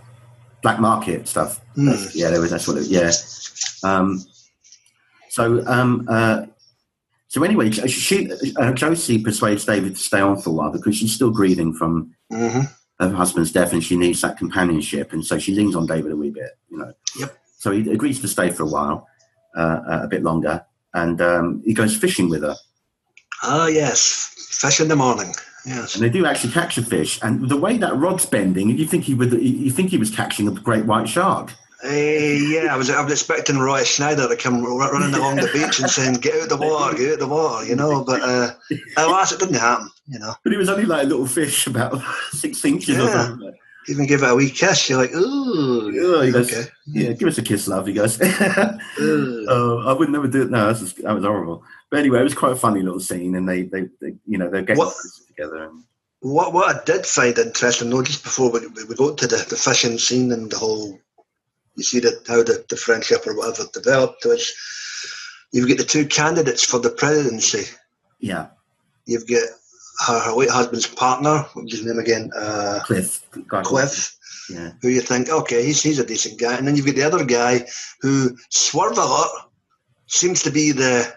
Black 0.63 0.81
market 0.81 1.29
stuff. 1.29 1.61
Mm. 1.77 2.11
Yeah, 2.15 2.31
there 2.31 2.41
was. 2.41 2.51
That's 2.51 2.67
what. 2.67 2.79
It, 2.79 2.89
yeah. 2.89 3.13
Um, 3.85 4.25
so 5.31 5.65
um, 5.67 6.07
uh, 6.09 6.47
so 7.29 7.43
anyway, 7.43 7.71
she, 7.71 8.31
uh, 8.57 8.73
Josie 8.73 9.23
persuades 9.23 9.67
David 9.67 9.97
to 9.97 10.01
stay 10.01 10.21
on 10.21 10.41
for 10.41 10.49
a 10.49 10.53
while 10.55 10.73
because 10.73 10.97
she's 10.97 11.15
still 11.15 11.31
grieving 11.31 11.75
from 11.75 12.15
mm-hmm. 12.33 12.63
her 13.01 13.15
husband's 13.15 13.53
death 13.53 13.75
and 13.75 13.85
she 13.85 13.97
needs 13.97 14.23
that 14.23 14.39
companionship. 14.39 15.13
And 15.13 15.25
so 15.25 15.39
she 15.39 15.55
leans 15.55 15.77
on 15.77 15.87
David 15.87 16.11
a 16.11 16.17
wee 16.17 16.31
bit, 16.31 16.53
you 16.71 16.79
know. 16.79 16.93
Yep. 17.19 17.39
So 17.59 17.73
he 17.73 17.91
agrees 17.91 18.21
to 18.23 18.29
stay 18.29 18.51
for 18.51 18.63
a 18.63 18.67
while, 18.67 19.07
uh, 19.55 19.81
uh, 19.87 20.01
a 20.05 20.09
bit 20.09 20.23
longer, 20.23 20.65
and 20.95 21.21
um, 21.21 21.63
he 21.67 21.75
goes 21.75 21.95
fishing 21.95 22.31
with 22.31 22.43
her. 22.43 22.55
Oh 23.43 23.67
yes, 23.67 24.33
fish 24.51 24.81
in 24.81 24.89
the 24.89 24.97
morning. 24.97 25.35
Yes. 25.67 25.97
And 25.97 26.05
they 26.05 26.09
do 26.09 26.25
actually 26.25 26.53
catch 26.53 26.79
a 26.79 26.83
fish, 26.83 27.19
and 27.23 27.49
the 27.49 27.57
way 27.57 27.77
that 27.77 27.95
rod's 27.97 28.25
bending, 28.25 28.71
you 28.71 28.87
think 28.87 29.05
he 29.05 29.15
would, 29.15 29.33
you 29.33 29.71
think 29.71 29.91
he 29.91 29.99
was 29.99 30.11
catching 30.11 30.49
a 30.49 30.53
great 30.53 30.87
white 30.87 31.09
shark. 31.09 31.53
Uh, 31.85 31.91
yeah, 31.91 32.75
I 32.75 32.77
was 32.77 32.91
I 32.91 33.01
was 33.01 33.13
expecting 33.13 33.59
Roy 33.59 33.83
Scheider 33.83 34.29
to 34.29 34.37
come 34.37 34.65
running 34.65 35.15
along 35.15 35.37
the 35.37 35.51
beach 35.53 35.79
and 35.79 35.89
saying, 35.89 36.15
"Get 36.15 36.35
out 36.35 36.43
of 36.43 36.49
the 36.49 36.57
water, 36.57 36.97
get 36.97 37.07
out 37.07 37.13
of 37.15 37.19
the 37.21 37.29
water," 37.29 37.67
you 37.67 37.77
know. 37.77 38.03
But 38.03 38.21
uh, 38.21 38.51
alas, 38.97 39.31
it 39.31 39.39
didn't 39.39 39.55
happen, 39.55 39.89
you 40.09 40.19
know. 40.19 40.35
But 40.43 40.53
he 40.53 40.59
was 40.59 40.69
only 40.69 40.87
like 40.87 41.05
a 41.05 41.07
little 41.07 41.27
fish, 41.27 41.69
about 41.69 42.03
six 42.33 42.65
inches. 42.65 42.97
Yeah. 42.97 43.37
Even 43.89 44.07
give 44.07 44.23
it 44.23 44.29
a 44.29 44.35
wee 44.35 44.51
kiss. 44.51 44.91
You're 44.91 44.99
like, 44.99 45.15
ooh. 45.15 45.89
Oh, 45.99 46.31
goes, 46.31 46.53
okay. 46.53 46.69
Yeah, 46.89 47.13
give 47.13 47.29
us 47.29 47.39
a 47.39 47.43
kiss, 47.43 47.67
love. 47.69 47.87
He 47.87 47.95
goes, 47.95 48.19
oh, 49.01 49.85
I 49.87 49.93
would 49.95 50.11
never 50.11 50.29
do 50.29 50.43
it. 50.43 50.51
No, 50.51 50.71
that 50.71 50.81
was, 50.81 50.93
that 50.93 51.15
was 51.15 51.25
horrible. 51.25 51.65
But 51.91 52.01
anyway, 52.01 52.21
it 52.21 52.25
was 52.25 52.35
quite 52.35 52.53
a 52.53 52.57
funny 52.57 52.83
little 52.83 53.01
scene, 53.01 53.35
and 53.37 53.49
they, 53.49 53.63
they, 53.63 53.89
they 54.03 54.15
you 54.27 54.37
know, 54.37 54.51
they're 54.51 54.61
getting 54.61 54.85
what, 54.85 54.95
together. 55.29 55.69
And, 55.69 55.85
what 56.21 56.53
what 56.53 56.77
I 56.77 56.85
did 56.85 57.07
find 57.07 57.39
interesting, 57.39 57.89
though, 57.89 58.03
just 58.03 58.25
before 58.25 58.51
we, 58.51 58.67
we 58.67 58.95
go 58.95 59.15
to 59.15 59.27
the, 59.27 59.47
the 59.49 59.57
fishing 59.57 59.97
scene 59.97 60.33
and 60.33 60.51
the 60.51 60.59
whole 60.59 61.01
you 61.79 61.85
see 61.85 62.01
that 62.01 62.27
how 62.27 62.43
the, 62.43 62.65
the 62.69 62.77
friendship 62.77 63.27
or 63.27 63.37
whatever 63.37 63.65
developed 63.73 64.25
was 64.27 64.53
you've 65.53 65.69
got 65.69 65.79
the 65.79 65.85
two 65.85 66.07
candidates 66.07 66.65
for 66.65 66.79
the 66.79 66.91
presidency. 66.91 67.65
Yeah. 68.19 68.49
You've 69.07 69.27
got 69.27 69.49
her, 70.07 70.21
her 70.21 70.33
late 70.33 70.51
husband's 70.51 70.87
partner, 70.87 71.47
what's 71.55 71.73
his 71.73 71.87
name 71.87 71.99
again? 71.99 72.31
Uh, 72.37 72.81
Cliff. 72.85 73.25
Cliff. 73.49 74.15
Yeah. 74.51 74.73
Who 74.83 74.89
you 74.89 75.01
think, 75.01 75.29
okay, 75.29 75.65
he's, 75.65 75.83
he's 75.83 75.99
a 75.99 76.07
decent 76.07 76.41
guy. 76.41 76.57
And 76.57 76.67
then 76.67 76.77
you've 76.77 76.87
got 76.87 76.97
the 76.97 77.03
other 77.03 77.25
guy 77.25 77.67
who, 78.01 78.37
swerve 78.51 78.97
a 78.97 79.05
lot, 79.05 79.51
seems 80.07 80.43
to 80.43 80.51
be 80.51 80.73
the, 80.73 81.13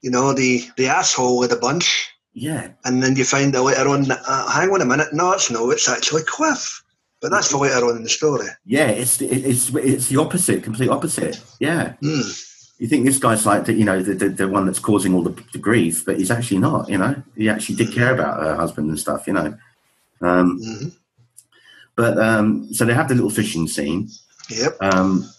you 0.00 0.10
know, 0.10 0.32
the, 0.32 0.64
the 0.76 0.86
asshole 0.86 1.42
of 1.42 1.50
the 1.50 1.56
bunch. 1.56 2.08
Yeah. 2.32 2.70
And 2.84 3.02
then 3.02 3.16
you 3.16 3.24
find 3.24 3.54
out 3.56 3.64
later 3.64 3.88
on, 3.88 4.10
uh, 4.10 4.50
hang 4.50 4.70
on 4.70 4.82
a 4.82 4.86
minute, 4.86 5.12
no, 5.12 5.32
it's 5.32 5.50
no, 5.50 5.70
it's 5.70 5.88
actually 5.88 6.22
Cliff. 6.22 6.79
But 7.20 7.30
that's 7.30 7.50
for 7.50 7.58
later 7.58 7.86
on 7.86 7.96
in 7.96 8.02
the 8.02 8.08
story. 8.08 8.46
Yeah, 8.64 8.88
it's 8.88 9.20
it's 9.20 9.74
it's 9.74 10.08
the 10.08 10.16
opposite, 10.16 10.64
complete 10.64 10.88
opposite. 10.88 11.42
Yeah. 11.58 11.94
Mm. 12.02 12.46
You 12.78 12.88
think 12.88 13.04
this 13.04 13.18
guy's 13.18 13.44
like 13.44 13.66
the, 13.66 13.74
you 13.74 13.84
know 13.84 14.02
the, 14.02 14.14
the, 14.14 14.28
the 14.30 14.48
one 14.48 14.64
that's 14.64 14.78
causing 14.78 15.12
all 15.12 15.22
the, 15.22 15.38
the, 15.52 15.58
grief, 15.58 16.06
but 16.06 16.16
he's 16.16 16.30
actually 16.30 16.60
not. 16.60 16.88
You 16.88 16.96
know, 16.96 17.22
he 17.36 17.50
actually 17.50 17.74
did 17.74 17.92
care 17.92 18.14
about 18.14 18.42
her 18.42 18.56
husband 18.56 18.88
and 18.88 18.98
stuff. 18.98 19.26
You 19.26 19.34
know. 19.34 19.58
Um, 20.22 20.58
mm-hmm. 20.62 20.88
But 21.94 22.16
um, 22.18 22.72
so 22.72 22.86
they 22.86 22.94
have 22.94 23.08
the 23.08 23.14
little 23.14 23.28
fishing 23.28 23.68
scene. 23.68 24.08
Yep. 24.48 24.78
Um, 24.80 25.30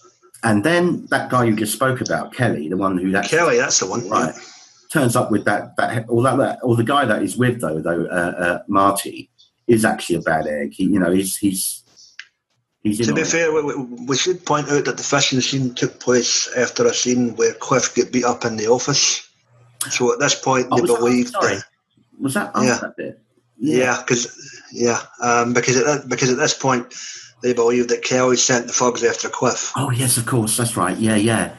and 0.43 0.63
then 0.63 1.07
that 1.07 1.31
guy 1.31 1.45
you 1.45 1.55
just 1.55 1.73
spoke 1.73 1.99
about, 2.01 2.33
Kelly, 2.33 2.69
the 2.69 2.77
one 2.77 2.99
who 2.99 3.09
that 3.11 3.25
Kelly, 3.25 3.57
that's 3.57 3.79
the 3.79 3.87
one, 3.87 4.07
right? 4.07 4.35
Yeah. 4.35 4.41
Turns 4.91 5.15
up 5.15 5.31
with 5.31 5.45
that 5.45 5.75
that 5.77 6.07
all 6.09 6.21
that, 6.21 6.37
that 6.37 6.59
or 6.61 6.75
the 6.75 6.83
guy 6.83 7.05
that 7.05 7.21
he's 7.21 7.37
with 7.37 7.59
though 7.61 7.79
though 7.79 8.05
uh, 8.05 8.33
uh, 8.37 8.59
Marty 8.67 9.30
is 9.71 9.85
actually 9.85 10.17
a 10.17 10.21
bad 10.21 10.47
egg. 10.47 10.73
He, 10.73 10.83
you 10.83 10.99
know, 10.99 11.11
he's 11.11 11.37
he's 11.37 11.83
he's. 12.83 13.05
To 13.07 13.13
be 13.13 13.23
fair, 13.23 13.51
we, 13.53 13.75
we, 13.75 14.17
should 14.17 14.45
point 14.45 14.69
out 14.69 14.85
that 14.85 14.97
the 14.97 15.03
fishing 15.03 15.39
scene 15.39 15.73
took 15.73 15.99
place 15.99 16.49
after 16.57 16.85
a 16.85 16.93
scene 16.93 17.35
where 17.35 17.53
Cliff 17.53 17.95
get 17.95 18.11
beat 18.11 18.25
up 18.25 18.43
in 18.43 18.57
the 18.57 18.67
office. 18.67 19.27
So 19.89 20.13
at 20.13 20.19
this 20.19 20.35
point, 20.35 20.67
oh, 20.71 20.77
they 20.77 20.85
believe 20.85 21.31
that, 21.31 21.41
that, 21.41 21.63
was 22.19 22.33
that 22.33 22.51
yeah, 22.55 22.79
that 22.81 22.97
bit? 22.97 23.21
Yeah, 23.57 24.01
because 24.01 24.61
yeah, 24.73 24.99
um, 25.21 25.53
because 25.53 25.77
at 25.77 26.09
because 26.09 26.31
at 26.31 26.37
this 26.37 26.53
point 26.53 26.93
they 27.41 27.53
believe 27.53 27.87
that 27.87 28.03
Kelly 28.03 28.37
sent 28.37 28.67
the 28.67 28.73
fogs 28.73 29.03
after 29.03 29.29
Cliff. 29.29 29.71
Oh 29.75 29.89
yes, 29.89 30.17
of 30.17 30.25
course, 30.25 30.57
that's 30.57 30.75
right. 30.75 30.97
Yeah, 30.97 31.15
yeah. 31.15 31.55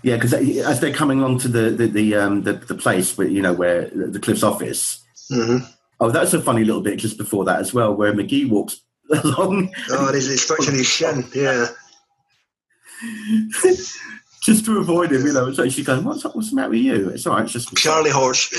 Yeah, 0.00 0.14
because 0.14 0.32
as 0.32 0.78
they're 0.78 0.94
coming 0.94 1.18
along 1.18 1.40
to 1.40 1.48
the 1.48 1.70
the 1.70 1.86
the, 1.88 2.14
um, 2.14 2.42
the, 2.42 2.52
the 2.52 2.76
place 2.76 3.18
where 3.18 3.26
you 3.26 3.42
know 3.42 3.52
where 3.52 3.90
the 3.90 4.20
Cliff's 4.20 4.44
office, 4.44 5.04
mm-hmm. 5.30 5.64
Oh, 6.00 6.10
that's 6.10 6.34
a 6.34 6.40
funny 6.40 6.64
little 6.64 6.80
bit 6.80 6.98
just 6.98 7.18
before 7.18 7.44
that 7.44 7.60
as 7.60 7.74
well, 7.74 7.94
where 7.94 8.12
McGee 8.12 8.48
walks 8.48 8.82
along. 9.24 9.72
Oh, 9.90 10.12
he's, 10.12 10.28
he's 10.28 10.46
touching 10.46 10.74
his 10.74 10.86
shin, 10.86 11.24
yeah. 11.34 11.66
just 14.42 14.64
to 14.64 14.78
avoid 14.78 15.12
him, 15.12 15.26
you 15.26 15.32
know. 15.32 15.52
So 15.52 15.68
she's 15.68 15.86
going, 15.86 16.04
"What's 16.04 16.24
up? 16.24 16.34
What's 16.34 16.50
the 16.50 16.56
matter 16.56 16.70
with 16.70 16.80
you?" 16.80 17.08
It's 17.10 17.26
all 17.26 17.34
right. 17.34 17.44
It's 17.44 17.52
just 17.52 17.76
Charlie 17.76 18.10
horse. 18.10 18.50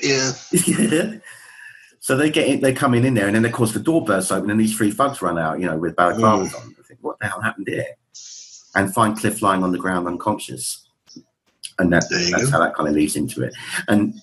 yeah. 0.02 0.32
yeah. 0.52 1.18
So 2.00 2.16
they 2.16 2.30
get 2.30 2.48
in, 2.48 2.60
they 2.60 2.72
come 2.72 2.94
in 2.94 3.04
in 3.04 3.14
there, 3.14 3.26
and 3.26 3.34
then 3.34 3.44
of 3.44 3.52
course 3.52 3.72
the 3.72 3.80
door 3.80 4.04
bursts 4.04 4.30
open, 4.30 4.50
and 4.50 4.60
these 4.60 4.76
three 4.76 4.90
thugs 4.90 5.22
run 5.22 5.38
out, 5.38 5.60
you 5.60 5.66
know, 5.66 5.76
with 5.76 5.96
balaclavas 5.96 6.50
mm. 6.50 6.60
on. 6.60 6.76
I 6.78 6.82
think, 6.86 7.00
what 7.02 7.18
the 7.20 7.26
hell 7.26 7.40
happened 7.40 7.68
here? 7.68 7.86
And 8.74 8.92
find 8.92 9.16
Cliff 9.16 9.42
lying 9.42 9.62
on 9.62 9.72
the 9.72 9.78
ground 9.78 10.06
unconscious, 10.06 10.86
and 11.78 11.92
that, 11.92 12.04
that's 12.10 12.44
go. 12.44 12.50
how 12.50 12.58
that 12.60 12.74
kind 12.74 12.88
of 12.88 12.94
leads 12.94 13.16
into 13.16 13.42
it. 13.42 13.54
And 13.88 14.14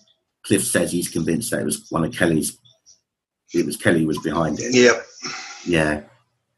Cliff 0.45 0.63
says 0.63 0.91
he's 0.91 1.09
convinced 1.09 1.51
that 1.51 1.61
it 1.61 1.65
was 1.65 1.87
one 1.89 2.03
of 2.03 2.15
Kelly's. 2.15 2.57
It 3.53 3.65
was 3.65 3.77
Kelly 3.77 4.05
was 4.05 4.19
behind 4.19 4.59
it. 4.59 4.73
Yeah. 4.73 4.99
Yeah. 5.65 6.01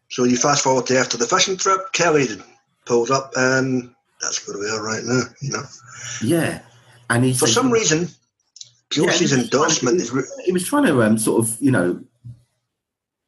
So 0.10 0.24
you 0.24 0.38
fast 0.38 0.63
forward 0.63 0.88
to 0.88 0.98
after 0.98 1.18
the 1.18 1.27
fishing 1.27 1.58
trip, 1.58 1.92
Kelly 1.94 2.27
pulls 2.86 3.12
up, 3.12 3.32
and 3.36 3.94
that's 4.22 4.48
where 4.48 4.58
we 4.58 4.70
are 4.70 4.84
right 4.84 5.04
now. 5.04 5.24
You 5.42 5.51
know. 5.51 5.63
Yeah, 6.24 6.62
and 7.10 7.24
he 7.25 7.34
for 7.34 7.48
some 7.48 7.72
reason, 7.72 8.08
Josie's 8.92 9.32
yeah, 9.32 9.44
endorsement 9.44 9.98
is. 9.98 10.12
He 10.46 10.51
was 10.51 10.65
trying 10.65 10.86
to 10.86 11.04
um, 11.04 11.18
sort 11.18 11.44
of, 11.44 11.58
you 11.60 11.72
know, 11.72 12.01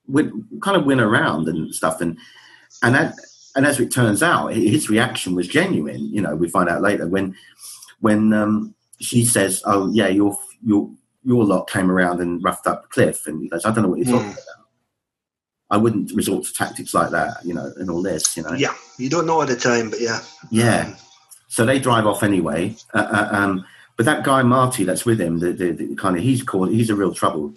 win, 0.07 0.45
kind 0.61 0.77
of 0.77 0.85
win 0.85 0.99
around 0.99 1.47
and 1.47 1.73
stuff, 1.73 1.99
and 1.99 2.17
and 2.83 3.13
and 3.55 3.65
as 3.65 3.79
it 3.79 3.91
turns 3.91 4.21
out, 4.21 4.53
his 4.53 4.89
reaction 4.89 5.35
was 5.35 5.47
genuine. 5.47 6.13
You 6.13 6.21
know, 6.21 6.35
we 6.35 6.47
find 6.49 6.69
out 6.69 6.81
later 6.81 7.07
when 7.07 7.35
when 7.99 8.33
um, 8.33 8.75
she 9.01 9.25
says, 9.25 9.61
"Oh 9.65 9.91
yeah, 9.91 10.07
your 10.07 10.37
your 10.63 10.89
your 11.23 11.43
lot 11.45 11.69
came 11.69 11.91
around 11.91 12.21
and 12.21 12.43
roughed 12.43 12.67
up 12.67 12.89
Cliff," 12.89 13.27
and 13.27 13.41
he 13.41 13.49
goes, 13.49 13.65
"I 13.65 13.71
don't 13.71 13.83
know 13.83 13.89
what 13.89 13.99
you're 13.99 14.07
talking 14.07 14.29
Mm. 14.29 14.33
about." 14.33 14.43
I 15.69 15.75
wouldn't 15.77 16.13
resort 16.13 16.45
to 16.45 16.53
tactics 16.53 16.93
like 16.93 17.11
that, 17.11 17.43
you 17.43 17.53
know, 17.53 17.73
and 17.75 17.89
all 17.89 18.01
this, 18.01 18.37
you 18.37 18.43
know. 18.43 18.53
Yeah, 18.53 18.73
you 18.97 19.09
don't 19.09 19.25
know 19.27 19.41
at 19.41 19.49
the 19.49 19.55
time, 19.57 19.89
but 19.89 19.99
yeah. 19.99 20.21
Yeah. 20.49 20.95
So 21.49 21.65
they 21.65 21.77
drive 21.77 22.05
off 22.07 22.23
anyway. 22.23 22.77
Uh, 22.93 22.99
uh, 23.11 23.29
um, 23.31 23.65
but 23.97 24.05
that 24.05 24.23
guy 24.23 24.43
Marty 24.43 24.85
that's 24.85 25.05
with 25.05 25.19
him, 25.19 25.39
the, 25.39 25.51
the, 25.51 25.71
the 25.71 25.95
kind 25.95 26.15
of 26.15 26.23
he's 26.23 26.41
called 26.41 26.69
he's 26.69 26.89
a 26.89 26.95
real 26.95 27.13
trouble. 27.13 27.53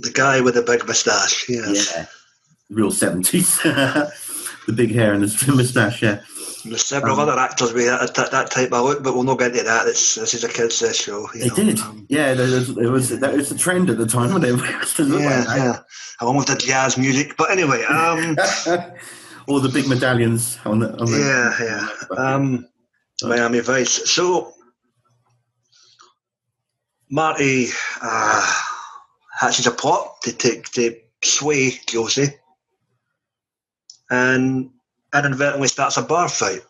The 0.00 0.10
guy 0.10 0.42
with 0.42 0.54
the 0.54 0.62
big 0.62 0.86
moustache, 0.86 1.46
yes. 1.48 1.94
Yeah, 1.96 2.06
real 2.68 2.90
seventies. 2.90 3.58
the 4.66 4.72
big 4.72 4.92
hair 4.92 5.12
and 5.12 5.22
the 5.22 5.52
moustache. 5.54 6.02
Yeah, 6.02 6.20
There's 6.64 6.84
several 6.84 7.14
Um, 7.14 7.20
other 7.28 7.38
actors 7.40 7.72
with 7.72 7.86
that, 7.86 8.14
that, 8.14 8.30
that 8.30 8.50
type 8.50 8.72
of 8.72 8.84
look, 8.84 9.02
but 9.02 9.14
we'll 9.14 9.22
not 9.24 9.38
get 9.38 9.52
into 9.52 9.64
that. 9.64 9.86
It's, 9.86 10.16
this 10.16 10.34
is 10.34 10.44
a 10.44 10.48
kids' 10.48 10.96
show. 10.96 11.28
You 11.34 11.40
they 11.40 11.48
know. 11.48 11.54
did. 11.54 11.80
Um, 11.80 12.06
yeah, 12.08 12.34
there 12.34 12.46
was, 12.46 12.74
there 12.74 12.90
was 12.90 13.08
that 13.10 13.34
was 13.34 13.50
a 13.52 13.58
trend 13.58 13.88
at 13.90 13.98
the 13.98 14.06
time 14.06 14.32
when 14.32 14.42
they 14.42 14.52
were 14.52 14.58
yeah, 14.58 15.44
like 15.46 15.58
yeah. 15.58 15.78
Along 16.20 16.36
with 16.36 16.46
the 16.46 16.56
jazz 16.56 16.96
music. 16.98 17.36
But 17.36 17.50
anyway, 17.50 17.82
um. 17.84 18.36
All 19.48 19.60
the 19.60 19.68
big 19.68 19.86
medallions 19.88 20.58
on 20.64 20.80
the. 20.80 20.90
On 20.98 21.06
the 21.08 21.18
yeah, 21.18 21.88
yeah. 22.18 22.34
Um, 22.34 22.66
Miami 23.22 23.60
Vice. 23.60 24.10
So, 24.10 24.52
Marty 27.10 27.68
uh, 28.02 28.54
hatches 29.38 29.66
a 29.68 29.70
plot 29.70 30.16
to 30.22 30.32
take 30.32 30.68
to 30.72 30.96
sway 31.22 31.78
Josie, 31.86 32.34
and 34.10 34.70
inadvertently 35.14 35.68
starts 35.68 35.96
a 35.96 36.02
bar 36.02 36.28
fight. 36.28 36.60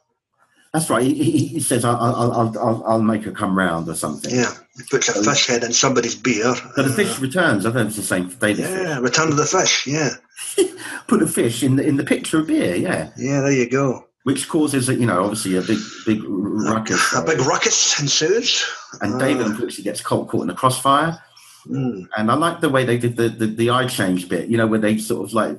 That's 0.73 0.91
right. 0.91 1.03
He, 1.03 1.47
he, 1.47 1.61
says, 1.61 1.85
I'll, 1.87 1.97
I'll, 1.97 2.33
I'll, 2.33 2.59
I'll, 2.59 2.85
"I'll 2.87 3.03
make 3.03 3.23
her 3.25 3.31
come 3.33 3.57
round" 3.57 3.89
or 3.89 3.95
something. 3.95 4.35
Yeah, 4.35 4.51
he 4.77 4.83
puts 4.91 5.09
a 5.09 5.23
fish 5.25 5.47
head 5.47 5.65
in 5.65 5.73
somebody's 5.73 6.15
beer. 6.15 6.55
But 6.75 6.85
the 6.87 6.93
Uh, 6.93 6.97
fish 6.97 7.19
returns. 7.19 7.65
I 7.65 7.73
think 7.73 7.87
it's 7.87 7.97
the 7.97 8.03
same 8.03 8.29
David. 8.29 8.67
Fish. 8.67 8.69
yeah, 8.83 8.99
Return 8.99 9.29
to 9.31 9.35
the 9.35 9.47
Fish. 9.47 9.87
Yeah, 9.87 10.11
Put 11.09 11.23
a 11.23 11.27
fish 11.27 11.63
in 11.63 11.77
the 11.77 11.87
in 11.87 11.97
the 11.97 12.05
picture 12.05 12.41
of 12.41 12.49
beer. 12.49 12.75
Yeah. 12.77 13.11
yeah. 13.17 13.41
There 13.41 13.53
you 13.53 13.71
go. 13.71 14.05
which 14.25 14.49
causes 14.49 14.89
you 14.89 15.07
know 15.07 15.23
obviously 15.23 15.57
a 15.57 15.63
big 15.63 15.79
big 16.05 16.19
ruckus. 16.25 17.15
A 17.15 17.23
big 17.25 17.39
ruckus 17.41 17.99
ensues. 18.01 18.63
and 19.01 19.19
David 19.19 19.47
Uh, 19.47 19.51
unfortunately 19.51 19.85
gets 19.85 20.03
caught 20.03 20.29
caught 20.29 20.43
in 20.43 20.49
the 20.49 20.55
crossfire. 20.55 21.19
mm, 21.67 22.07
And 22.19 22.31
I 22.31 22.35
like 22.35 22.61
the 22.61 22.69
way 22.69 22.85
they 22.85 22.99
did 22.99 23.17
the, 23.17 23.29
the, 23.31 23.47
the 23.47 23.71
eye 23.71 23.87
change 23.87 24.29
bit, 24.29 24.49
you 24.51 24.59
know, 24.59 24.67
where 24.67 24.81
they 24.81 24.99
sort 24.99 25.25
of 25.27 25.33
like 25.33 25.59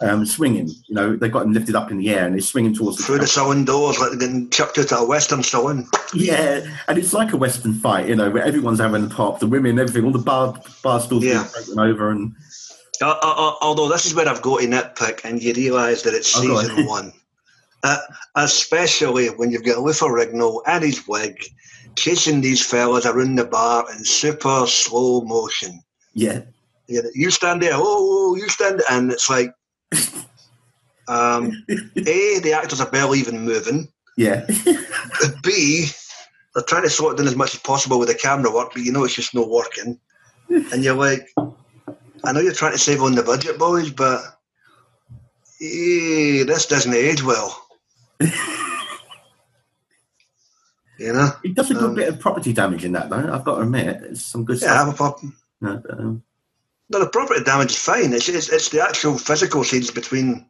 um, 0.00 0.26
swing 0.26 0.54
him. 0.54 0.66
You 0.86 0.94
know, 0.94 1.16
they 1.16 1.28
got 1.28 1.42
him 1.44 1.52
lifted 1.52 1.74
up 1.76 1.90
in 1.90 1.98
the 1.98 2.10
air 2.10 2.26
and 2.26 2.34
he's 2.34 2.48
swinging 2.48 2.74
towards 2.74 2.96
the 2.98 3.04
through 3.04 3.18
the 3.18 3.26
saloon 3.26 3.64
doors, 3.64 3.98
like 3.98 4.10
they're 4.10 4.18
getting 4.18 4.50
chucked 4.50 4.78
out 4.78 4.92
of 4.92 5.00
a 5.02 5.06
western 5.06 5.42
saloon. 5.42 5.88
Yeah, 6.12 6.60
and 6.88 6.98
it's 6.98 7.12
like 7.12 7.32
a 7.32 7.36
Western 7.36 7.74
fight, 7.74 8.08
you 8.08 8.16
know, 8.16 8.30
where 8.30 8.42
everyone's 8.44 8.80
having 8.80 9.04
a 9.04 9.08
pop, 9.08 9.40
the 9.40 9.46
women, 9.46 9.78
everything, 9.78 10.04
all 10.04 10.10
the 10.12 10.18
bar 10.18 10.60
bar 10.82 11.00
stools 11.00 11.24
Yeah. 11.24 11.46
taken 11.56 11.78
over, 11.78 12.10
and 12.10 12.34
Uh, 13.02 13.06
uh, 13.10 13.16
uh, 13.22 13.54
although 13.62 13.88
this 13.88 14.06
is 14.06 14.14
where 14.14 14.28
I've 14.28 14.42
got 14.42 14.60
to 14.60 14.66
nitpick, 14.66 15.20
and 15.24 15.42
you 15.42 15.52
realise 15.54 16.02
that 16.02 16.14
it's 16.14 16.36
Oh, 16.36 16.40
season 16.40 16.86
one. 16.96 17.12
Uh, 17.82 17.98
especially 18.36 19.26
when 19.28 19.50
you've 19.50 19.64
got 19.64 19.78
Lou 19.80 19.92
Ferrigno 19.92 20.60
and 20.66 20.82
his 20.84 21.06
wig 21.06 21.36
chasing 21.96 22.40
these 22.40 22.64
fellas 22.64 23.04
around 23.06 23.36
the 23.36 23.44
bar 23.44 23.84
in 23.92 24.04
super 24.04 24.66
slow 24.66 25.20
motion. 25.22 25.80
yeah, 26.14 26.40
You, 26.88 27.02
know, 27.02 27.10
you 27.14 27.30
stand 27.30 27.62
there, 27.62 27.72
oh, 27.74 27.80
oh, 27.84 28.36
you 28.36 28.48
stand 28.48 28.80
there, 28.80 28.86
and 28.90 29.12
it's 29.12 29.28
like, 29.28 29.52
um, 31.08 31.52
A, 31.96 32.38
the 32.40 32.52
actors 32.54 32.80
are 32.80 32.90
barely 32.90 33.18
even 33.18 33.40
moving. 33.44 33.88
yeah, 34.16 34.46
B, 35.42 35.86
they're 36.54 36.64
trying 36.64 36.82
to 36.84 36.90
sort 36.90 37.14
it 37.18 37.22
in 37.22 37.26
as 37.28 37.36
much 37.36 37.54
as 37.54 37.60
possible 37.60 37.98
with 37.98 38.08
the 38.08 38.14
camera 38.14 38.52
work, 38.52 38.70
but 38.72 38.82
you 38.82 38.92
know 38.92 39.04
it's 39.04 39.14
just 39.14 39.34
not 39.34 39.48
working. 39.50 39.98
And 40.48 40.84
you're 40.84 40.94
like, 40.96 41.28
I 42.24 42.32
know 42.32 42.40
you're 42.40 42.52
trying 42.52 42.72
to 42.72 42.78
save 42.78 43.02
on 43.02 43.14
the 43.14 43.22
budget, 43.22 43.58
boys, 43.58 43.90
but 43.90 44.20
eh, 45.60 46.44
this 46.44 46.66
doesn't 46.66 46.94
age 46.94 47.22
well. 47.22 47.60
you 50.98 51.12
know? 51.12 51.30
it 51.42 51.54
does 51.54 51.70
a 51.70 51.74
good 51.74 51.84
Um, 51.84 51.94
bit 51.94 52.08
of 52.08 52.20
property 52.20 52.52
damage 52.52 52.84
in 52.84 52.92
that, 52.92 53.10
though. 53.10 53.32
I've 53.32 53.44
got 53.44 53.56
to 53.56 53.62
admit, 53.62 54.02
it's 54.04 54.24
some 54.24 54.44
good 54.44 54.60
Yeah, 54.60 54.68
stuff. 54.84 54.88
I'm 54.88 54.94
a 54.94 54.96
pop. 54.96 55.22
you 55.22 55.32
but, 55.60 55.90
um, 55.98 56.22
No, 56.90 56.98
the 57.00 57.08
property 57.08 57.42
damage 57.42 57.70
is 57.72 57.78
fine. 57.78 58.12
It's, 58.12 58.28
it's, 58.28 58.48
it's 58.50 58.68
the 58.68 58.82
actual 58.82 59.16
physical 59.16 59.64
scenes 59.64 59.90
between 59.90 60.46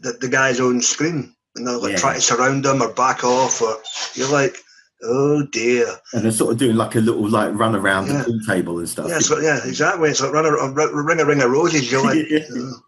the, 0.00 0.16
the 0.20 0.28
guys 0.28 0.60
own 0.60 0.80
screen. 0.80 1.34
And 1.56 1.66
they're 1.66 1.76
like 1.76 1.92
Yeah. 1.92 1.98
trying 1.98 2.14
to 2.16 2.20
surround 2.20 2.64
him 2.66 2.82
or 2.82 2.92
back 2.92 3.22
off, 3.24 3.60
or 3.62 3.76
you're 4.14 4.30
like, 4.32 4.56
oh 5.04 5.44
dear. 5.52 5.86
and 6.12 6.24
they're 6.24 6.32
sort 6.32 6.52
of 6.52 6.58
doing 6.58 6.76
like 6.76 6.94
a 6.96 7.00
little 7.00 7.28
like 7.28 7.52
run 7.54 7.76
around 7.76 8.06
Yeah. 8.08 8.18
the 8.18 8.24
pool 8.24 8.40
table 8.46 8.78
and 8.78 8.88
stuff. 8.88 9.08
Yeah, 9.08 9.18
so, 9.20 9.38
yeah, 9.38 9.60
exactly. 9.64 10.10
It's 10.10 10.20
like 10.20 10.32
run 10.32 10.46
a, 10.46 10.50
a, 10.50 11.02
ring 11.04 11.20
a 11.20 11.24
ring 11.24 11.42
of 11.42 11.50
roses. 11.50 11.92
You're 11.92 12.02
like, 12.02 12.26
Yeah. 12.30 12.40
"Oh." 12.50 12.80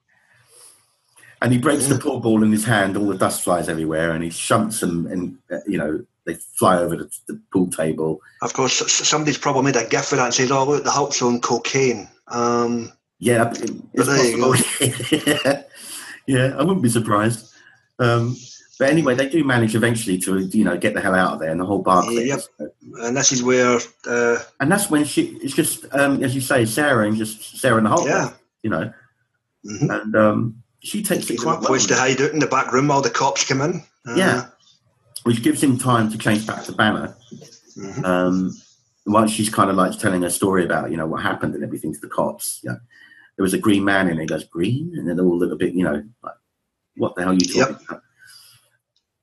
And 1.43 1.53
he 1.53 1.59
breaks 1.59 1.87
Yeah. 1.87 1.95
the 1.95 2.01
pool 2.01 2.19
ball 2.21 2.43
in 2.43 2.51
his 2.51 2.65
hand. 2.65 2.97
All 2.97 3.07
the 3.07 3.19
dust 3.19 3.43
flies 3.45 3.69
everywhere, 3.69 4.13
and 4.13 4.25
he 4.25 4.31
shunts 4.31 4.81
them, 4.81 5.07
and 5.07 5.37
uh, 5.53 5.59
you 5.67 5.77
know 5.79 6.05
they 6.27 6.35
fly 6.35 6.79
over 6.79 6.97
the, 6.97 7.11
the 7.29 7.41
pool 7.53 7.69
table. 7.71 8.21
of 8.43 8.53
course, 8.53 8.75
somebody's 8.93 9.39
probably 9.39 9.63
made 9.63 9.77
a 9.77 9.89
gif 9.89 10.13
of 10.13 10.19
that 10.19 10.25
and 10.27 10.35
says, 10.35 10.51
"Oh, 10.51 10.65
look, 10.65 10.85
the 10.85 10.91
Hulk's 10.91 11.23
on 11.23 11.41
cocaine." 11.41 12.09
Um, 12.29 12.93
Yeah, 13.19 13.51
it- 13.53 13.71
it's 13.95 14.07
there 14.07 14.27
you 14.27 14.43
possible. 14.43 15.63
yeah, 16.27 16.55
I 16.59 16.63
wouldn't 16.63 16.83
be 16.83 16.89
surprised. 16.89 17.53
Um, 17.99 18.37
but 18.79 18.91
anyway, 18.91 19.15
they 19.15 19.29
do 19.29 19.43
manage 19.43 19.75
eventually 19.75 20.19
to 20.19 20.39
you 20.41 20.65
know 20.65 20.77
get 20.77 20.93
the 20.95 21.01
hell 21.01 21.15
out 21.15 21.33
of 21.35 21.39
there, 21.41 21.51
and 21.51 21.61
the 21.61 21.65
whole 21.65 21.79
bar 21.83 22.03
clears. 22.03 22.49
and 23.01 23.17
this 23.17 23.33
is 23.33 23.43
where, 23.43 23.79
uh, 24.07 24.37
And 24.61 24.71
that's 24.71 24.91
when 24.91 25.05
she 25.05 25.39
it's 25.43 25.55
just 25.55 25.87
um, 25.95 26.23
as 26.23 26.35
you 26.35 26.41
say, 26.43 26.67
Sarah 26.67 27.07
and 27.07 27.17
just 27.17 27.59
Sarah 27.59 27.79
and 27.79 27.87
the 27.87 27.91
Hulk. 27.91 28.07
Yeah. 28.07 28.33
you 28.63 28.71
know, 28.71 28.93
mhm, 29.65 30.03
and 30.03 30.17
um, 30.17 30.63
she 30.81 31.03
takes 31.03 31.31
it 31.31 31.39
quite 31.41 31.61
well. 31.61 31.69
place 31.69 31.87
to 31.87 31.95
hide 31.95 32.21
out 32.21 32.33
in 32.33 32.39
the 32.41 32.47
back 32.47 32.73
room 32.73 32.89
while 32.89 33.01
the 33.01 33.11
cops 33.11 33.45
come 33.49 33.63
in. 33.63 33.83
Uh, 34.07 34.15
Yeah. 34.15 34.47
Which 35.27 35.43
gives 35.43 35.61
him 35.63 35.77
time 35.77 36.11
to 36.11 36.17
change 36.17 36.47
back 36.47 36.63
to 36.65 36.73
Banner. 36.73 37.17
mhm. 37.77 38.05
um, 38.05 38.55
once 39.07 39.31
she's 39.33 39.49
kind 39.51 39.71
of 39.71 39.77
like 39.77 39.99
telling 39.99 40.23
her 40.23 40.31
story 40.31 40.65
about 40.65 40.91
you 40.91 40.97
know 40.97 41.07
what 41.07 41.23
happened 41.23 41.55
and 41.55 41.63
everything 41.65 41.93
to 41.93 42.01
the 42.01 42.09
cops. 42.09 42.61
Yeah, 42.65 42.77
there 43.37 43.43
was 43.43 43.55
a 43.55 43.59
green 43.59 43.85
man 43.85 44.09
in. 44.09 44.19
He 44.19 44.27
goes 44.27 44.45
green, 44.45 44.93
and 44.97 45.07
then 45.09 45.17
they're 45.17 45.27
all 45.27 45.35
a 45.37 45.43
little 45.45 45.59
bit, 45.59 45.75
you 45.75 45.85
know, 45.85 46.03
like 46.23 46.35
what 46.97 47.15
the 47.15 47.23
hell 47.23 47.31
are 47.33 47.35
you 47.35 47.41
talking 47.41 47.77
Yep. 47.77 47.81
about? 47.89 48.03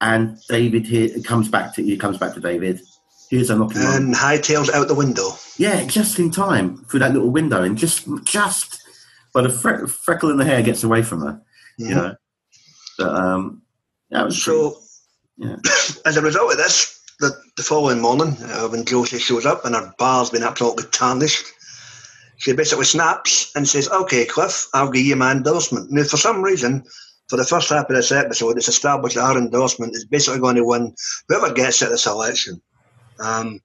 And 0.02 0.38
David 0.50 0.86
here 0.86 1.10
comes 1.24 1.48
back 1.50 1.74
to 1.76 1.84
he 1.84 1.98
comes 1.98 2.18
back 2.18 2.34
to 2.34 2.40
David. 2.42 2.82
Here's 3.30 3.50
a 3.50 3.56
knocking. 3.56 3.82
And 3.84 4.14
hightails 4.14 4.70
out 4.72 4.88
the 4.88 4.94
window. 4.96 5.30
Yeah, 5.58 5.86
just 5.86 6.20
in 6.20 6.30
time 6.30 6.78
through 6.86 7.00
that 7.00 7.14
little 7.14 7.32
window, 7.32 7.64
and 7.64 7.78
just 7.78 8.08
just 8.26 8.82
but 9.34 9.46
a 9.46 9.50
fre- 9.50 9.88
freckle 9.88 10.30
in 10.30 10.38
the 10.38 10.46
hair 10.46 10.62
gets 10.62 10.84
away 10.84 11.02
from 11.02 11.22
her. 11.22 11.42
You 11.78 11.88
Mhm. 11.88 11.96
know, 11.96 12.16
but 13.00 13.16
um, 13.16 13.62
that 14.12 14.26
was 14.26 14.42
So, 14.44 14.78
Yeah. 15.38 15.58
as 16.06 16.18
a 16.18 16.22
result 16.22 16.52
of 16.52 16.58
this, 16.58 17.00
the, 17.20 17.36
the 17.58 17.64
following 17.64 18.02
morning, 18.02 18.36
uh, 18.44 18.68
when 18.68 18.86
Josie 18.86 19.20
shows 19.20 19.46
up 19.46 19.66
and 19.66 19.76
her 19.76 19.94
bar's 19.98 20.30
been 20.30 20.44
absolutely 20.44 20.86
tarnished, 20.92 21.46
she 22.38 22.54
basically 22.54 22.86
snaps 22.86 23.52
and 23.56 23.68
says, 23.68 23.90
Okay, 23.90 24.26
Cliff, 24.26 24.68
I'll 24.74 24.92
give 24.92 25.06
you 25.06 25.16
my 25.16 25.32
endorsement. 25.32 25.92
Now, 25.92 26.04
for 26.04 26.18
some 26.18 26.42
reason, 26.42 26.84
for 27.30 27.38
the 27.38 27.46
first 27.46 27.70
half 27.70 27.90
of 27.90 27.96
this 27.96 28.12
episode, 28.12 28.58
it's 28.58 28.68
established 28.68 29.16
that 29.16 29.34
her 29.34 29.40
endorsement 29.40 29.96
is 29.96 30.06
basically 30.06 30.40
going 30.40 30.56
to 30.56 30.66
win 30.66 30.94
whoever 31.28 31.54
gets 31.54 31.82
at 31.82 31.90
this 31.90 32.06
election. 32.06 32.62
Um, 33.20 33.60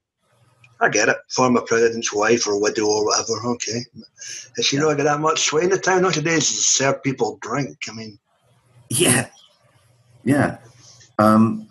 I 0.81 0.87
get 0.87 1.09
it, 1.09 1.17
former 1.29 1.61
president's 1.61 2.13
wife 2.13 2.47
or 2.47 2.61
widow 2.61 2.85
or 2.85 3.05
whatever, 3.05 3.33
okay. 3.47 3.81
Has 4.55 4.65
she 4.65 4.77
really 4.77 4.95
got 4.95 5.03
that 5.03 5.19
much 5.19 5.41
sway 5.41 5.63
in 5.63 5.69
the 5.69 5.77
town 5.77 6.03
nowadays 6.03 6.47
to 6.47 6.55
serve 6.55 7.03
people 7.03 7.37
drink? 7.41 7.77
I 7.89 7.93
mean, 7.93 8.17
Yeah, 8.89 9.27
yeah, 10.23 10.57
um, 11.19 11.67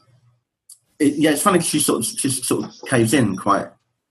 it, 0.99 1.15
yeah. 1.15 1.31
It's 1.31 1.43
funny. 1.43 1.59
'cause 1.59 1.67
She 1.69 1.81
sort 1.81 2.01
of 2.01 2.07
she 2.07 2.29
sort 2.31 2.65
of 2.65 2.75
caves 2.89 3.13
in 3.15 3.37
quite 3.37 3.67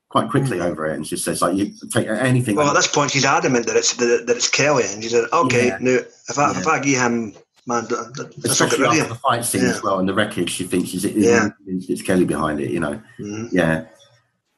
quite 0.09 0.29
quickly 0.29 0.59
over 0.61 0.85
it, 0.87 0.95
and 0.95 1.05
she 1.05 1.17
says 1.17 1.41
like, 1.41 1.55
"You 1.55 1.71
take 1.91 2.07
anything." 2.07 2.55
Well, 2.55 2.69
at 2.69 2.75
this 2.75 2.87
point, 2.87 3.11
she's 3.11 3.25
adamant 3.25 3.67
that 3.67 3.75
it's 3.75 3.93
that, 3.95 4.23
that 4.27 4.35
it's 4.37 4.49
Kelly, 4.49 4.85
and 4.91 5.03
she 5.03 5.09
said, 5.09 5.25
"Okay, 5.33 5.67
Yeah. 5.67 5.77
now 5.81 5.99
if 6.29 6.37
I 6.39 6.51
if 6.51 6.67
I 6.67 6.79
give 6.79 6.99
him, 7.01 7.33
man, 7.65 7.87
th- 7.87 7.99
th- 8.15 8.29
that's 8.37 8.59
not 8.59 8.71
especially 8.73 8.85
after 8.99 9.09
the 9.13 9.15
fight 9.19 9.43
scene 9.45 9.63
Yeah. 9.63 9.69
as 9.71 9.83
well, 9.83 9.99
and 9.99 10.07
the 10.07 10.13
wreckage. 10.13 10.49
She 10.49 10.63
thinks 10.63 10.89
she's 10.89 11.03
Yeah. 11.05 11.49
it's 11.67 12.01
Kelly 12.01 12.25
behind 12.25 12.59
it. 12.61 12.71
You 12.71 12.79
know, 12.79 13.01
Mhm. 13.19 13.49
yeah. 13.51 13.85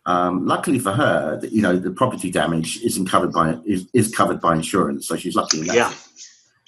Um, 0.06 0.46
luckily 0.48 0.80
for 0.80 0.92
her, 0.92 1.40
you 1.52 1.62
know, 1.62 1.78
the 1.78 1.92
property 1.92 2.32
damage 2.32 2.80
isn't 2.84 3.06
covered 3.08 3.32
by 3.32 3.58
is, 3.66 3.86
is 3.94 4.14
covered 4.16 4.40
by 4.42 4.56
insurance, 4.56 5.08
so 5.08 5.16
she's 5.16 5.36
lucky. 5.36 5.60
In 5.62 5.68
that. 5.68 5.76
Yeah, 5.76 5.94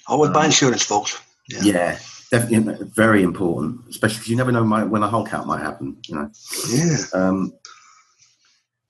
always 0.06 0.30
buy 0.32 0.40
Um, 0.40 0.46
insurance, 0.46 0.82
folks. 0.82 1.18
Yeah. 1.48 1.62
yeah, 1.62 1.98
definitely 2.32 2.86
very 2.94 3.22
important, 3.22 3.82
especially 3.88 4.16
because 4.16 4.28
you 4.30 4.36
never 4.36 4.50
know 4.50 4.64
might, 4.64 4.84
when 4.84 5.02
a 5.02 5.08
Hulk 5.08 5.32
out 5.34 5.46
might 5.46 5.60
happen. 5.60 5.96
You 6.08 6.14
know. 6.16 6.30
Yeah, 6.72 6.96
Um, 7.12 7.52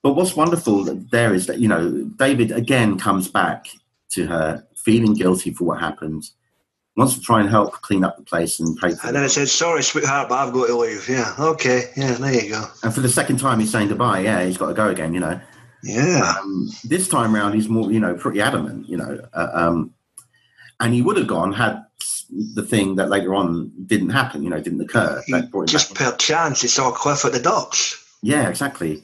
but 0.03 0.15
what's 0.15 0.35
wonderful 0.37 0.85
there 0.85 1.35
is 1.35 1.47
that 1.47 1.59
you 1.59 1.69
know 1.69 2.05
David 2.17 2.53
again 2.53 2.99
comes 2.99 3.29
back 3.29 3.67
to 4.13 4.27
her 4.27 4.67
feeling 4.77 5.15
guilty 5.15 5.53
for 5.53 5.65
what 5.65 5.81
happened, 5.81 6.25
wants 6.97 7.15
to 7.15 7.21
try 7.21 7.41
and 7.41 7.49
help 7.51 7.73
clean 7.83 8.05
up 8.05 8.17
the 8.17 8.23
place 8.23 8.59
and 8.61 8.77
pay 8.79 8.95
for 8.95 9.09
And 9.09 9.17
then 9.17 9.25
it. 9.25 9.31
says, 9.31 9.53
"Sorry, 9.53 9.83
sweetheart, 9.83 10.29
but 10.29 10.37
I've 10.39 10.53
got 10.55 10.69
to 10.69 10.77
leave." 10.77 11.09
Yeah. 11.09 11.35
Okay. 11.39 11.91
Yeah. 11.97 12.15
There 12.15 12.33
you 12.45 12.51
go. 12.51 12.65
And 12.85 12.95
for 12.95 13.01
the 13.01 13.09
second 13.09 13.39
time, 13.39 13.59
he's 13.61 13.71
saying 13.73 13.89
goodbye. 13.89 14.21
Yeah, 14.21 14.45
he's 14.45 14.57
got 14.57 14.69
to 14.69 14.75
go 14.75 14.89
again. 14.89 15.13
You 15.15 15.21
know. 15.21 15.41
Yeah. 15.85 16.35
Um, 16.39 16.71
this 16.85 17.09
time 17.09 17.35
round, 17.35 17.57
he's 17.57 17.69
more, 17.69 17.91
you 17.91 17.99
know, 17.99 18.15
pretty 18.15 18.41
adamant. 18.41 18.89
You 18.89 18.99
know, 18.99 19.21
uh, 19.35 19.49
um, 19.53 19.93
and 20.79 20.95
he 20.95 21.03
would 21.03 21.17
have 21.17 21.27
gone 21.27 21.53
had 21.53 21.85
the 22.55 22.63
thing 22.63 22.97
that 22.97 23.09
later 23.11 23.35
on 23.35 23.71
didn't 23.87 24.11
happen. 24.11 24.43
You 24.43 24.51
know, 24.51 24.61
didn't 24.61 24.81
occur. 24.81 25.23
That 25.29 25.51
brought 25.51 25.69
just 25.69 25.95
per 25.95 26.17
chance, 26.17 26.63
he 26.63 26.69
saw 26.69 26.91
Cliff 26.91 27.25
at 27.25 27.33
the 27.33 27.41
docks. 27.41 28.03
Yeah, 28.23 28.49
exactly. 28.49 29.03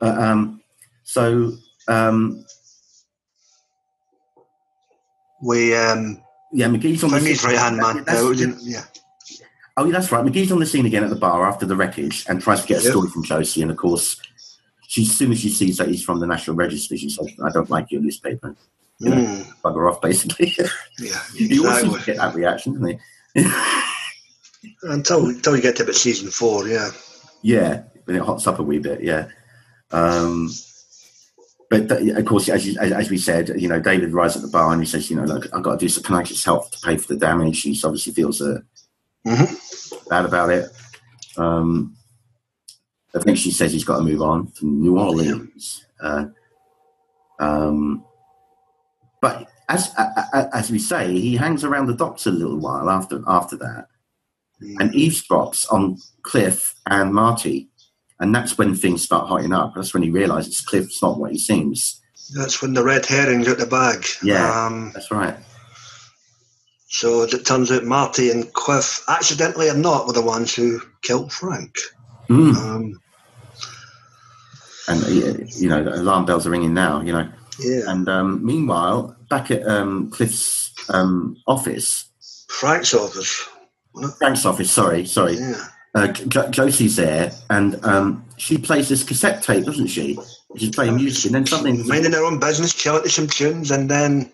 Uh, 0.00 0.16
um, 0.18 0.62
so 1.04 1.52
um, 1.88 2.44
We 5.42 5.74
um, 5.74 6.22
yeah, 6.52 6.66
McGee's 6.68 7.02
on 7.04 7.10
the 7.10 7.18
Thingy's 7.18 7.40
scene. 7.40 7.50
right 7.50 7.58
hand 7.58 7.76
man. 7.78 8.04
Uh, 8.08 8.30
yeah. 8.62 8.84
Oh, 9.76 9.84
yeah, 9.86 9.92
that's 9.92 10.12
right. 10.12 10.24
McGee's 10.24 10.52
on 10.52 10.58
the 10.58 10.66
scene 10.66 10.84
again 10.84 11.04
at 11.04 11.10
the 11.10 11.16
bar 11.16 11.46
after 11.48 11.64
the 11.64 11.76
wreckage 11.76 12.26
and 12.28 12.40
tries 12.42 12.60
to 12.62 12.66
get 12.68 12.80
a 12.80 12.82
Yep. 12.84 12.90
story 12.90 13.08
from 13.08 13.22
Josie. 13.24 13.62
And 13.62 13.70
of 13.70 13.76
course, 13.76 14.20
she, 14.88 15.02
as 15.02 15.12
soon 15.12 15.32
as 15.32 15.40
she 15.40 15.48
sees 15.48 15.78
that 15.78 15.88
he's 15.88 16.02
from 16.02 16.20
the 16.20 16.26
National 16.26 16.56
Register, 16.56 16.96
she 16.96 17.08
says, 17.08 17.28
"I 17.42 17.50
don't 17.50 17.70
like 17.70 17.90
your 17.90 18.02
newspaper." 18.02 18.56
You 19.00 19.10
know, 19.10 19.16
Mm, 19.16 19.46
bugger 19.64 19.90
off, 19.90 20.00
basically. 20.00 20.54
yeah. 20.98 21.18
you 21.34 21.66
always 21.66 21.80
seems 21.80 21.92
to 21.92 21.98
Exactly. 21.98 22.12
get 22.12 22.16
that 22.18 22.34
reaction, 22.34 22.72
doesn't 22.74 23.00
he? 23.34 23.44
Until 24.82 25.26
until 25.26 25.56
you 25.56 25.62
get 25.62 25.76
to 25.76 25.82
about 25.84 25.94
season 25.94 26.30
four, 26.30 26.68
yeah. 26.68 26.90
yeah, 27.42 27.82
when 28.04 28.14
it 28.16 28.22
hots 28.22 28.46
up 28.46 28.58
a 28.58 28.62
wee 28.62 28.78
bit, 28.78 29.02
yeah. 29.02 29.28
Um, 29.90 30.50
but 31.70 31.88
th- 31.88 32.14
of 32.16 32.24
course, 32.26 32.48
as, 32.50 32.66
you, 32.66 32.78
as, 32.78 32.92
as 32.92 33.10
we 33.10 33.16
said, 33.16 33.48
you 33.60 33.68
know, 33.68 33.80
David 33.80 34.12
arrives 34.12 34.36
at 34.36 34.42
the 34.42 34.48
bar 34.48 34.72
and 34.72 34.82
he 34.82 34.86
says, 34.86 35.08
"You 35.10 35.16
know, 35.16 35.24
look, 35.24 35.46
I've 35.54 35.62
got 35.62 35.72
to 35.72 35.78
do 35.78 35.88
some. 35.88 36.02
Can 36.02 36.16
I 36.16 36.22
just 36.24 36.44
help 36.44 36.70
to 36.72 36.78
pay 36.80 36.96
for 36.98 37.08
the 37.14 37.18
damage?" 37.18 37.62
He 37.62 37.78
obviously 37.82 38.12
feels 38.12 38.42
uh, 38.42 38.58
Mhm. 39.26 40.08
bad 40.10 40.26
about 40.26 40.50
it. 40.50 40.70
Um, 41.38 41.96
eventually, 43.14 43.52
says 43.52 43.72
he's 43.72 43.84
got 43.84 43.96
to 43.98 44.02
move 44.02 44.20
on 44.20 44.50
to 44.58 44.66
New 44.66 44.98
Orleans. 44.98 45.86
Uh, 46.02 46.26
um, 47.38 48.04
but 49.20 49.48
as 49.68 49.92
as 50.52 50.70
we 50.70 50.78
say, 50.78 51.12
he 51.12 51.36
hangs 51.36 51.64
around 51.64 51.86
the 51.86 51.94
docks 51.94 52.26
a 52.26 52.30
little 52.30 52.58
while 52.58 52.90
after 52.90 53.22
after 53.26 53.56
that, 53.58 53.86
and 54.60 54.92
eavesdrops 54.92 55.70
on 55.72 55.96
Cliff 56.22 56.74
and 56.86 57.14
Marty, 57.14 57.68
and 58.18 58.34
that's 58.34 58.58
when 58.58 58.74
things 58.74 59.02
start 59.02 59.28
hotting 59.28 59.52
up. 59.52 59.74
That's 59.74 59.94
when 59.94 60.02
he 60.02 60.10
realizes 60.10 60.60
Cliff's 60.60 61.00
not 61.02 61.18
what 61.18 61.32
he 61.32 61.38
seems. 61.38 62.00
That's 62.36 62.62
when 62.62 62.74
the 62.74 62.84
red 62.84 63.06
herring's 63.06 63.48
out 63.48 63.58
the 63.58 63.66
bag. 63.66 64.04
Yeah. 64.22 64.66
Um, 64.66 64.92
That's 64.94 65.10
right. 65.10 65.36
so 66.88 67.22
it 67.22 67.44
turns 67.44 67.72
out 67.72 67.82
Marty 67.84 68.30
and 68.30 68.52
Cliff, 68.52 69.02
accidentally 69.08 69.68
or 69.68 69.74
not, 69.74 70.06
were 70.06 70.12
the 70.12 70.22
ones 70.22 70.54
who 70.54 70.80
killed 71.02 71.32
Frank. 71.32 71.74
Mm. 72.28 72.54
Um, 72.54 73.00
And 74.88 75.04
uh, 75.04 75.44
you 75.56 75.68
know, 75.68 75.82
the 75.82 75.94
alarm 75.96 76.24
bells 76.24 76.46
are 76.46 76.50
ringing 76.50 76.74
now. 76.74 77.00
You 77.00 77.12
know. 77.14 77.28
Yeah. 77.60 77.80
And 77.90 78.08
um, 78.08 78.44
meanwhile, 78.44 79.16
back 79.28 79.50
at 79.50 79.66
um, 79.66 80.10
Cliff's 80.10 80.72
um, 80.88 81.36
office, 81.46 82.10
Frank's 82.48 82.94
office. 82.94 83.48
Frank's 84.18 84.44
office, 84.46 84.70
sorry, 84.70 85.04
sorry, 85.06 85.34
Yeah. 85.34 85.64
uh, 85.94 86.06
Jo- 86.08 86.48
Josie's 86.50 86.96
there, 86.96 87.32
and 87.50 87.84
um, 87.84 88.24
she 88.36 88.56
plays 88.58 88.88
this 88.88 89.02
cassette 89.02 89.42
tape, 89.42 89.64
doesn't 89.64 89.88
she? 89.88 90.18
She's 90.56 90.70
playing 90.74 90.96
music, 90.96 91.26
and 91.26 91.34
then 91.34 91.46
something. 91.46 91.86
Minding 91.86 92.10
their 92.12 92.24
own 92.24 92.38
business, 92.38 92.72
chilling 92.74 93.02
to 93.02 93.08
some 93.08 93.26
tunes, 93.26 93.70
and 93.70 93.90
then 93.90 94.30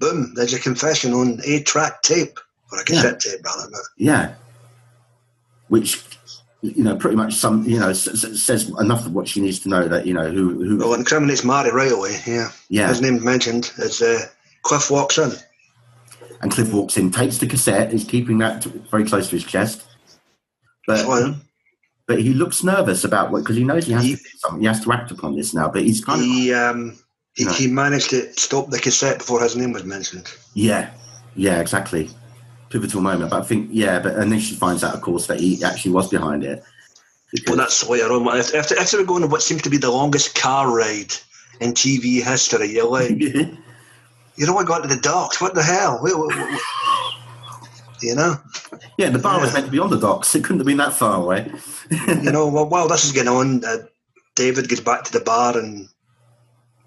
boom, 0.00 0.32
there's 0.34 0.54
a 0.54 0.60
confession 0.60 1.12
on 1.12 1.40
a 1.44 1.62
track 1.62 2.02
tape 2.02 2.38
or 2.72 2.80
a 2.80 2.84
cassette 2.84 3.20
tape, 3.20 3.40
rather. 3.44 3.68
Yeah. 3.96 4.34
Which, 5.68 6.02
you 6.64 6.82
know, 6.82 6.96
pretty 6.96 7.16
much 7.16 7.34
some, 7.34 7.62
you 7.64 7.78
know, 7.78 7.92
says 7.92 8.70
enough 8.80 9.04
of 9.06 9.12
what 9.12 9.28
she 9.28 9.40
needs 9.40 9.58
to 9.60 9.68
know 9.68 9.86
that, 9.86 10.06
you 10.06 10.14
know, 10.14 10.30
who, 10.30 10.64
who 10.64 10.78
well, 10.78 10.94
incriminates 10.94 11.44
Marty 11.44 11.70
right 11.70 11.92
away. 11.92 12.16
Yeah. 12.26 12.50
yeah. 12.68 12.88
His 12.88 13.02
name's 13.02 13.22
mentioned 13.22 13.70
as 13.82 14.00
uh, 14.00 14.22
Cliff 14.62 14.90
walks 14.90 15.18
in. 15.18 15.32
And 16.40 16.50
Cliff 16.50 16.72
walks 16.72 16.96
in, 16.96 17.10
takes 17.10 17.38
the 17.38 17.46
cassette, 17.46 17.92
is 17.92 18.04
keeping 18.04 18.38
that 18.38 18.64
very 18.90 19.04
close 19.04 19.28
to 19.28 19.36
his 19.36 19.44
chest. 19.44 19.84
But, 20.86 21.06
Well, 21.06 21.36
but 22.06 22.20
he 22.20 22.34
looks 22.34 22.62
nervous 22.64 23.04
about 23.04 23.30
what, 23.30 23.40
because 23.40 23.56
he 23.56 23.64
knows 23.64 23.86
he 23.86 23.92
has, 23.92 24.04
He- 24.04 24.16
to 24.16 24.22
something, 24.38 24.60
he 24.60 24.66
has 24.66 24.82
to 24.84 24.92
act 24.92 25.10
upon 25.10 25.36
this 25.36 25.54
now, 25.54 25.68
but 25.68 25.82
he's 25.82 26.04
kind 26.04 26.20
of, 26.20 26.26
he 26.26 26.52
um, 26.52 26.98
he, 27.34 27.44
No. 27.44 27.52
he 27.52 27.66
managed 27.66 28.10
to 28.10 28.32
stop 28.34 28.70
the 28.70 28.78
cassette 28.78 29.18
before 29.18 29.42
his 29.42 29.56
name 29.56 29.72
was 29.72 29.84
mentioned. 29.84 30.32
yeah, 30.54 30.90
yeah, 31.36 31.60
exactly. 31.60 32.10
Pivotal 32.74 33.00
moment. 33.00 33.30
But 33.30 33.42
I 33.42 33.44
think, 33.44 33.68
yeah, 33.70 34.00
but, 34.00 34.16
and 34.16 34.32
then 34.32 34.40
she 34.40 34.56
finds 34.56 34.82
out, 34.82 34.96
of 34.96 35.00
course, 35.00 35.28
that 35.28 35.38
he 35.38 35.62
actually 35.62 35.92
was 35.92 36.08
behind 36.10 36.42
it. 36.42 36.64
Well, 37.46 37.56
that's 37.56 37.88
later 37.88 38.12
on. 38.12 38.26
After, 38.36 38.56
after, 38.56 38.76
after 38.76 38.98
we're 38.98 39.04
going 39.04 39.22
on 39.22 39.30
what 39.30 39.42
seems 39.42 39.62
to 39.62 39.70
be 39.70 39.76
the 39.76 39.92
longest 39.92 40.34
car 40.34 40.76
ride 40.76 41.12
in 41.60 41.72
TV 41.72 42.20
history, 42.20 42.72
you're 42.72 42.90
like, 42.90 43.20
you 43.20 43.56
know, 44.38 44.56
I 44.56 44.64
got 44.64 44.82
to 44.82 44.88
the 44.88 45.00
docks. 45.00 45.40
What 45.40 45.54
the 45.54 45.62
hell? 45.62 46.04
You 48.02 48.16
know, 48.16 48.34
yeah, 48.98 49.08
the 49.10 49.20
bar 49.20 49.40
was 49.40 49.54
meant 49.54 49.66
to 49.66 49.70
be 49.70 49.78
on 49.78 49.88
the 49.88 49.98
docks. 49.98 50.34
It 50.34 50.42
couldn't 50.42 50.58
have 50.58 50.66
been 50.66 50.78
that 50.78 50.94
far 50.94 51.22
away. 51.22 51.50
you 52.08 52.32
know. 52.32 52.48
Well, 52.48 52.68
while 52.68 52.88
this 52.88 53.04
is 53.04 53.12
going 53.12 53.28
on, 53.28 53.64
uh, 53.64 53.86
David 54.34 54.68
gets 54.68 54.80
back 54.80 55.04
to 55.04 55.12
the 55.12 55.20
bar 55.20 55.56
and 55.56 55.88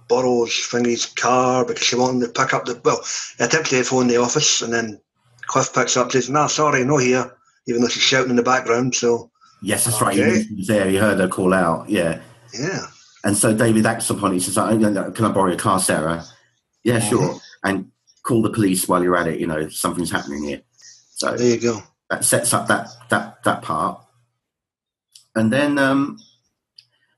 borrows 0.09 0.51
Fingy's 0.51 1.05
car 1.05 1.65
because 1.65 1.83
she 1.83 1.95
wanted 1.95 2.27
to 2.27 2.41
pick 2.41 2.53
up 2.53 2.65
the. 2.65 2.79
Well, 2.83 3.01
he 3.37 3.43
attempts 3.45 3.69
to 3.69 3.83
phone 3.83 4.07
the 4.07 4.17
office, 4.17 4.61
and 4.61 4.71
then 4.73 4.99
Cliff 5.47 5.73
picks 5.73 5.97
up 5.97 6.05
and 6.05 6.11
says, 6.13 6.29
"Nah, 6.29 6.47
sorry, 6.47 6.83
no 6.83 6.97
here." 6.97 7.31
Even 7.67 7.81
though 7.81 7.87
she's 7.89 8.03
shouting 8.03 8.29
in 8.29 8.35
the 8.37 8.43
background, 8.43 8.95
so 8.95 9.29
Yes, 9.61 9.85
that's 9.85 10.01
right. 10.01 10.15
He 10.15 10.21
Okay. 10.23 10.43
He 10.43 10.55
was 10.55 10.67
there. 10.67 10.87
He 10.89 10.95
heard 10.97 11.19
her 11.19 11.27
call 11.27 11.53
out. 11.53 11.89
Yeah. 11.89 12.21
yeah, 12.53 12.85
And 13.23 13.35
so 13.35 13.53
David 13.55 13.85
acts 13.85 14.09
upon 14.09 14.31
it. 14.31 14.35
He 14.35 14.39
says, 14.39 14.55
Can 14.55 15.25
I 15.25 15.31
borrow 15.31 15.47
your 15.47 15.57
car, 15.57 15.79
Sarah? 15.79 16.23
Yeah, 16.83 16.99
sure. 16.99 17.39
And 17.63 17.91
call 18.23 18.41
the 18.41 18.51
police 18.51 18.87
while 18.87 19.03
you're 19.03 19.17
at 19.17 19.27
it. 19.27 19.39
You 19.39 19.47
know, 19.47 19.67
something's 19.69 20.11
happening 20.11 20.43
here. 20.43 20.61
So 21.15 21.35
there 21.35 21.55
you 21.55 21.59
go. 21.59 21.81
that 22.09 22.23
sets 22.23 22.53
up 22.53 22.67
that 22.67 22.87
that 23.09 23.43
that 23.43 23.61
part. 23.63 23.99
And 25.35 25.51
then 25.51 25.77
um, 25.79 26.19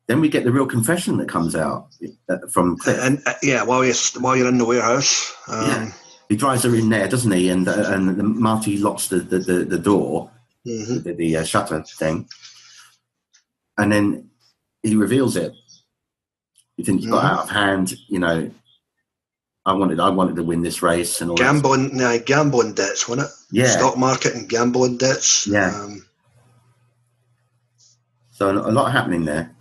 then 0.07 0.21
we 0.21 0.29
get 0.29 0.45
the 0.45 0.51
real 0.51 0.65
confession 0.65 1.17
that 1.17 1.27
comes 1.29 1.55
out 1.55 1.89
uh, 2.29 2.37
from 2.51 2.77
Cliff. 2.77 2.97
And 3.01 3.21
uh, 3.25 3.33
yeah, 3.43 3.63
while 3.63 3.83
you're 3.85 3.95
while 4.19 4.35
you're 4.37 4.47
in 4.47 4.57
the 4.57 4.65
warehouse, 4.65 5.33
um, 5.47 5.67
Yeah. 5.69 5.91
He 6.29 6.35
drives 6.35 6.63
her 6.63 6.75
in 6.75 6.89
there, 6.89 7.07
doesn't 7.07 7.31
he? 7.31 7.49
And 7.49 7.67
uh, 7.67 7.85
and 7.87 8.17
the, 8.17 8.23
Marty 8.23 8.77
locks 8.77 9.07
the, 9.07 9.17
the, 9.19 9.39
the, 9.39 9.53
the 9.65 9.79
door, 9.79 10.29
mhm. 10.65 11.03
the, 11.03 11.13
the 11.13 11.37
uh, 11.37 11.43
shutter 11.43 11.83
thing, 11.83 12.27
and 13.77 13.91
then 13.91 14.29
he 14.83 14.95
reveals 14.95 15.35
it. 15.35 15.53
You 16.77 16.85
think 16.85 17.01
he's 17.01 17.09
got 17.09 17.23
Mhm. 17.23 17.29
out 17.31 17.43
of 17.45 17.49
hand, 17.49 17.93
you 18.07 18.19
know. 18.19 18.51
I 19.65 19.73
wanted, 19.73 19.99
I 19.99 20.09
wanted 20.09 20.35
to 20.37 20.43
win 20.43 20.61
this 20.61 20.81
race 20.81 21.19
and 21.21 21.29
all 21.29 21.35
that. 21.37 21.43
gambling, 21.43 22.01
uh, 22.01 22.17
gambling 22.25 22.73
debts, 22.73 23.07
wasn't 23.09 23.27
it? 23.27 23.33
Yeah. 23.51 23.67
Stock 23.67 23.97
market 23.97 24.33
and 24.33 24.47
gambling 24.49 24.97
debts. 24.97 25.45
Yeah. 25.45 25.69
Um, 25.75 26.05
So 28.31 28.49
a 28.51 28.71
lot 28.71 28.91
happening 28.91 29.25
there. 29.25 29.53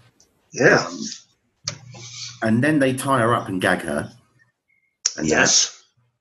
yeah. 0.52 0.87
Um, 0.87 1.00
and 2.42 2.62
then 2.64 2.78
they 2.78 2.92
tie 2.94 3.18
her 3.20 3.35
up 3.35 3.48
and 3.48 3.61
gag 3.61 3.81
her. 3.81 4.11
And 5.16 5.26
yes. 5.26 5.77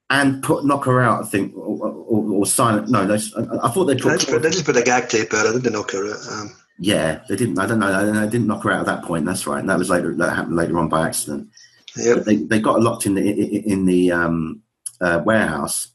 And 0.09 0.41
put 0.43 0.65
knock 0.65 0.85
her 0.85 1.01
out. 1.01 1.23
I 1.23 1.27
think, 1.27 1.55
or, 1.55 1.77
or, 1.89 2.31
or 2.31 2.45
silent. 2.45 2.89
No, 2.89 3.05
they, 3.05 3.15
I, 3.15 3.67
I 3.67 3.69
thought 3.69 3.85
they 3.85 3.93
They 3.95 4.01
put. 4.01 4.19
just, 4.19 4.29
put, 4.29 4.41
they 4.41 4.49
just 4.49 4.65
put 4.65 4.77
a 4.77 4.81
gag 4.83 5.09
tape 5.09 5.33
out. 5.33 5.47
I 5.47 5.51
didn't 5.53 5.73
knock 5.73 5.91
her 5.91 6.09
out. 6.09 6.19
Um, 6.31 6.55
Yeah, 6.79 7.21
they 7.27 7.35
didn't. 7.35 7.59
I 7.59 7.65
don't 7.65 7.79
know. 7.79 8.21
They 8.21 8.29
didn't 8.29 8.47
knock 8.47 8.63
her 8.63 8.71
out 8.71 8.81
at 8.81 8.85
that 8.85 9.03
point. 9.03 9.25
That's 9.25 9.47
right. 9.47 9.59
And 9.59 9.69
that 9.69 9.77
was 9.79 9.89
later. 9.89 10.13
That 10.15 10.35
happened 10.35 10.55
later 10.55 10.77
on 10.79 10.89
by 10.89 11.07
accident. 11.07 11.49
yep. 11.95 12.17
But 12.17 12.25
they 12.25 12.35
they 12.37 12.59
got 12.59 12.81
locked 12.81 13.05
in 13.05 13.15
the 13.15 13.29
in 13.71 13.85
the 13.85 14.11
um, 14.11 14.61
uh, 15.01 15.21
warehouse, 15.25 15.89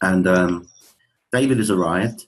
and 0.00 0.26
um, 0.26 0.68
David 1.32 1.58
has 1.58 1.70
arrived. 1.70 2.26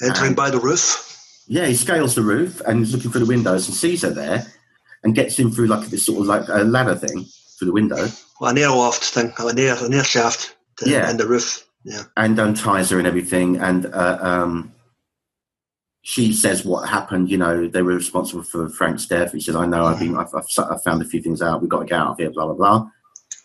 Entering 0.00 0.28
Um, 0.28 0.34
by 0.34 0.50
the 0.50 0.60
roof. 0.60 1.04
Yeah, 1.48 1.64
he 1.66 1.74
scales 1.74 2.14
the 2.14 2.22
roof 2.22 2.60
and 2.66 2.82
is 2.82 2.94
looking 2.94 3.10
through 3.10 3.24
the 3.24 3.34
windows 3.34 3.66
and 3.66 3.74
sees 3.76 4.02
her 4.02 4.10
there, 4.10 4.46
and 5.02 5.14
gets 5.14 5.38
in 5.40 5.50
through 5.50 5.66
like 5.66 5.88
this 5.88 6.04
sort 6.06 6.20
of 6.20 6.26
like 6.26 6.46
a 6.48 6.62
ladder 6.62 6.94
thing 6.94 7.24
through 7.58 7.66
the 7.66 7.72
window, 7.72 8.06
An 8.40 8.58
airloft 8.58 9.02
thing, 9.04 9.32
an 9.38 9.58
air, 9.58 9.76
an 9.84 9.92
air 9.94 10.04
shaft 10.04 10.56
to, 10.76 10.88
Yeah. 10.88 11.10
in 11.10 11.16
the 11.16 11.26
roof. 11.26 11.64
Yeah. 11.84 12.02
and 12.16 12.38
unties 12.38 12.90
her 12.90 12.98
and 12.98 13.06
everything. 13.06 13.56
And 13.56 13.86
uh, 13.86 14.18
um, 14.20 14.72
she 16.02 16.32
says 16.32 16.64
what 16.64 16.88
happened. 16.88 17.30
You 17.30 17.38
know, 17.38 17.68
they 17.68 17.82
were 17.82 17.94
responsible 17.94 18.42
for 18.42 18.68
Frank's 18.68 19.06
death. 19.06 19.32
He 19.32 19.40
says, 19.40 19.56
"I 19.56 19.64
know. 19.66 19.84
I've 19.86 19.98
been. 20.00 20.16
I've, 20.16 20.34
I've, 20.34 20.44
I've 20.70 20.82
found 20.82 21.02
a 21.02 21.06
few 21.06 21.22
things 21.22 21.40
out. 21.40 21.60
We've 21.60 21.70
got 21.70 21.80
to 21.80 21.86
get 21.86 21.98
out 21.98 22.08
of 22.12 22.18
here." 22.18 22.30
Blah 22.30 22.46
blah 22.46 22.54
blah. 22.54 22.90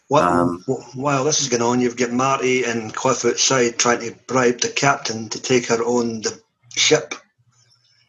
What, 0.10 0.24
Um, 0.24 0.64
while 0.96 1.24
this 1.24 1.42
is 1.42 1.48
going 1.48 1.62
on, 1.62 1.80
you've 1.80 1.96
got 1.96 2.12
Marty 2.12 2.64
and 2.66 2.94
Cliff 2.94 3.24
outside 3.24 3.78
trying 3.80 4.00
to 4.02 4.16
bribe 4.28 4.60
the 4.60 4.70
captain 4.70 5.30
to 5.30 5.42
take 5.42 5.68
her 5.68 5.82
on 5.82 6.22
the 6.22 6.40
ship 6.76 7.16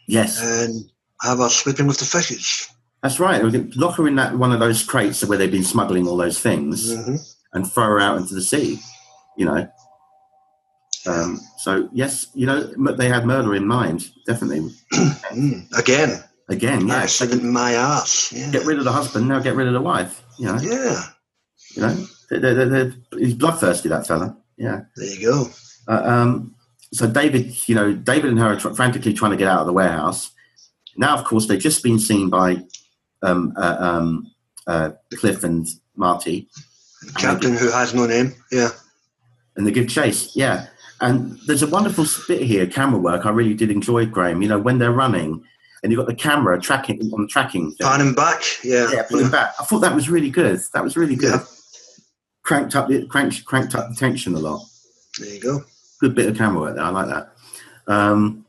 Yes, 0.08 0.40
and 0.42 0.90
have 1.22 1.38
her 1.38 1.48
sleeping 1.48 1.86
with 1.86 1.98
the 1.98 2.04
fishes. 2.04 2.68
That's 3.04 3.20
right. 3.20 3.40
Lock 3.76 3.96
her 3.98 4.08
in 4.08 4.16
that 4.16 4.36
one 4.36 4.50
of 4.50 4.58
those 4.58 4.82
crates 4.82 5.22
where 5.24 5.38
they've 5.38 5.50
been 5.52 5.62
smuggling 5.62 6.08
all 6.08 6.16
those 6.16 6.40
things 6.40 6.92
hmm 6.92 7.16
and 7.52 7.70
throw 7.70 7.84
her 7.84 8.00
out 8.00 8.16
into 8.16 8.34
the 8.34 8.42
sea. 8.42 8.80
You 9.36 9.46
know, 9.46 9.68
Um, 11.06 11.38
so 11.58 11.88
yes, 11.92 12.26
you 12.34 12.46
know 12.46 12.64
they 12.96 13.08
had 13.08 13.26
murder 13.26 13.54
in 13.54 13.66
mind, 13.66 14.08
definitely. 14.26 14.70
Mm, 15.34 15.66
Again, 15.78 16.22
Again, 16.48 16.86
yeah. 16.86 17.06
in 17.32 17.52
my 17.52 17.72
ass. 17.72 18.32
Yeah. 18.32 18.50
Get 18.52 18.64
rid 18.66 18.78
of 18.78 18.84
the 18.84 18.92
husband, 18.92 19.26
now 19.28 19.40
get 19.40 19.56
rid 19.56 19.66
of 19.66 19.72
the 19.72 19.80
wife. 19.80 20.22
You 20.38 20.46
know, 20.46 20.58
yeah, 20.60 21.02
you 21.74 21.82
know, 21.82 22.06
they're, 22.30 22.40
they're, 22.54 22.68
they're, 22.68 22.94
he's 23.18 23.34
bloodthirsty. 23.34 23.88
That 23.88 24.06
fella. 24.06 24.36
Yeah. 24.56 24.80
there 24.96 25.06
you 25.14 25.26
go. 25.26 25.48
Uh, 25.88 26.02
um, 26.04 26.54
so 26.92 27.06
David, 27.08 27.68
you 27.68 27.74
know, 27.74 27.92
David 27.92 28.30
and 28.30 28.38
her 28.38 28.52
are 28.54 28.56
tr- 28.60 28.74
frantically 28.74 29.12
trying 29.12 29.32
to 29.32 29.36
get 29.36 29.48
out 29.48 29.60
of 29.60 29.66
the 29.66 29.72
warehouse. 29.72 30.30
Now, 30.96 31.16
of 31.18 31.24
course, 31.24 31.46
they've 31.48 31.58
just 31.68 31.82
been 31.82 31.98
seen 31.98 32.30
by 32.30 32.62
um, 33.24 33.52
uh, 33.56 33.76
um, 33.78 34.30
uh, 34.66 34.90
Cliff 35.14 35.44
and 35.44 35.66
Marty, 35.96 36.48
Captain 37.16 37.54
who 37.54 37.70
has 37.70 37.94
no 37.94 38.06
name. 38.06 38.34
Yeah. 38.50 38.70
and 39.56 39.66
they 39.66 39.70
give 39.72 39.88
chase. 39.88 40.34
Yeah, 40.36 40.66
and 41.00 41.38
there's 41.46 41.62
a 41.62 41.66
wonderful 41.66 42.06
bit 42.28 42.42
here, 42.42 42.66
camera 42.66 43.00
work. 43.00 43.26
I 43.26 43.30
really 43.30 43.54
did 43.54 43.70
enjoy 43.70 44.06
Graham. 44.06 44.42
You 44.42 44.48
know, 44.48 44.58
when 44.58 44.78
they're 44.78 44.92
running, 44.92 45.42
and 45.82 45.92
you've 45.92 45.98
got 45.98 46.06
the 46.06 46.14
camera 46.14 46.58
tracking 46.60 47.10
on 47.12 47.22
the 47.22 47.28
tracking. 47.28 47.72
thing. 47.72 47.86
Panning 47.86 48.14
back. 48.14 48.42
Yeah. 48.62 48.90
yeah, 48.92 49.02
pulling 49.08 49.30
back. 49.30 49.54
I 49.60 49.64
thought 49.64 49.80
that 49.80 49.94
was 49.94 50.08
really 50.08 50.30
good. 50.30 50.60
That 50.72 50.82
was 50.82 50.96
really 50.96 51.16
good. 51.16 51.32
Yeah. 51.32 51.44
Cranked 52.42 52.74
up 52.74 52.88
the 52.88 53.06
cranked 53.06 53.44
cranked 53.44 53.74
up 53.74 53.88
the 53.90 53.94
tension 53.94 54.34
a 54.34 54.38
lot. 54.38 54.62
There 55.18 55.28
you 55.28 55.40
go. 55.40 55.64
good 56.00 56.14
bit 56.14 56.28
of 56.28 56.36
camera 56.36 56.60
work 56.60 56.76
there. 56.76 56.84
I 56.84 56.88
like 56.88 57.08
that. 57.08 57.34
Um, 57.86 58.43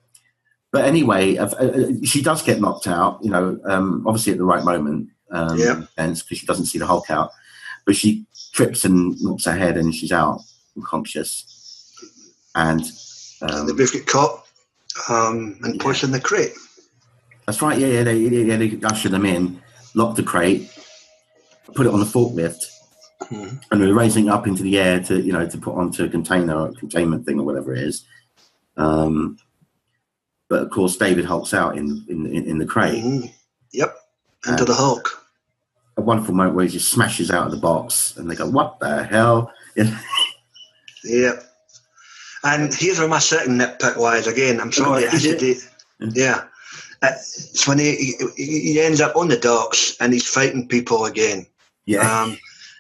but 0.75 0.83
anyway, 0.83 1.37
uh, 1.37 1.47
uh, 1.47 1.87
she 2.03 2.21
does 2.21 2.41
get 2.43 2.59
knocked 2.59 2.85
out. 2.85 3.19
You 3.23 3.31
know, 3.31 3.57
um, 3.63 4.03
obviously 4.05 4.33
at 4.33 4.39
the 4.39 4.43
right 4.53 4.63
moment. 4.65 5.07
Um, 5.31 5.57
Yeah. 5.57 5.83
And 5.97 6.15
because 6.15 6.37
she 6.39 6.45
doesn't 6.45 6.65
see 6.65 6.79
the 6.79 6.85
Hulk 6.85 7.09
out, 7.09 7.31
but 7.85 7.95
she 7.95 8.25
trips 8.51 8.83
and 8.83 9.15
knocks 9.21 9.45
her 9.45 9.55
head, 9.55 9.77
and 9.77 9.95
she's 9.95 10.11
out 10.11 10.41
unconscious. 10.75 11.45
And 12.55 12.81
And 13.41 13.67
they 13.67 13.71
um, 13.71 13.77
both 13.77 13.93
get 13.93 14.05
caught 14.05 14.45
um, 15.09 15.57
and 15.63 15.79
pushed 15.79 16.03
in 16.03 16.11
the 16.11 16.19
crate. 16.19 16.53
that's 17.45 17.61
right. 17.61 17.79
Yeah, 17.79 17.87
yeah. 17.87 18.03
They, 18.03 18.17
yeah, 18.17 18.57
they 18.57 18.77
usher 18.83 19.07
them 19.09 19.25
in, 19.25 19.61
lock 19.93 20.15
the 20.17 20.23
crate, 20.23 20.69
put 21.73 21.85
it 21.85 21.93
on 21.93 21.99
the 22.01 22.05
forklift, 22.05 22.61
Mhm. 23.31 23.61
and 23.71 23.81
they're 23.81 23.93
raising 23.93 24.25
it 24.27 24.31
up 24.31 24.45
into 24.45 24.61
the 24.61 24.77
air 24.77 24.99
to 25.07 25.21
you 25.21 25.31
know 25.31 25.47
to 25.47 25.57
put 25.57 25.75
onto 25.75 26.03
a 26.03 26.09
container 26.09 26.55
or 26.59 26.73
containment 26.73 27.25
thing 27.25 27.39
or 27.39 27.45
whatever 27.45 27.73
it 27.73 27.81
is. 27.81 28.05
Um, 28.77 29.37
but 30.49 30.61
of 30.63 30.69
course, 30.69 30.97
David 30.97 31.25
hulks 31.25 31.53
out 31.53 31.77
in 31.77 32.05
in, 32.09 32.25
in, 32.27 32.57
the 32.57 32.65
crate. 32.65 33.03
Mhm. 33.03 33.33
Yep. 33.73 33.95
Into 34.47 34.65
the 34.65 34.73
Hulk. 34.75 35.09
A 35.97 36.01
wonderful 36.01 36.33
moment 36.35 36.55
where 36.55 36.65
he 36.65 36.71
just 36.71 36.89
smashes 36.91 37.31
out 37.31 37.45
of 37.45 37.51
the 37.51 37.57
box, 37.57 38.15
and 38.17 38.29
they 38.29 38.35
go, 38.35 38.47
"What 38.49 38.79
the 38.79 39.03
hell?" 39.03 39.51
Yeah. 39.75 39.97
Yep. 41.03 41.43
And 42.43 42.73
here's 42.73 42.97
where 42.97 43.07
my 43.07 43.19
second 43.19 43.59
nitpick 43.59 43.95
lies 43.97 44.25
again. 44.27 44.59
I'm 44.59 44.71
sorry, 44.71 45.03
I 45.07 45.11
Is 45.11 45.25
it? 45.25 45.39
hesitate. 45.39 45.69
Yeah. 45.99 46.45
It's 47.03 47.67
when 47.67 47.77
he, 47.77 48.15
he, 48.35 48.59
he 48.73 48.81
ends 48.81 49.01
up 49.01 49.15
on 49.15 49.27
the 49.27 49.37
docks 49.37 49.95
and 49.99 50.11
he's 50.13 50.27
fighting 50.27 50.67
people 50.67 51.05
again. 51.05 51.45
yeah, 51.85 52.23
Um, 52.23 52.37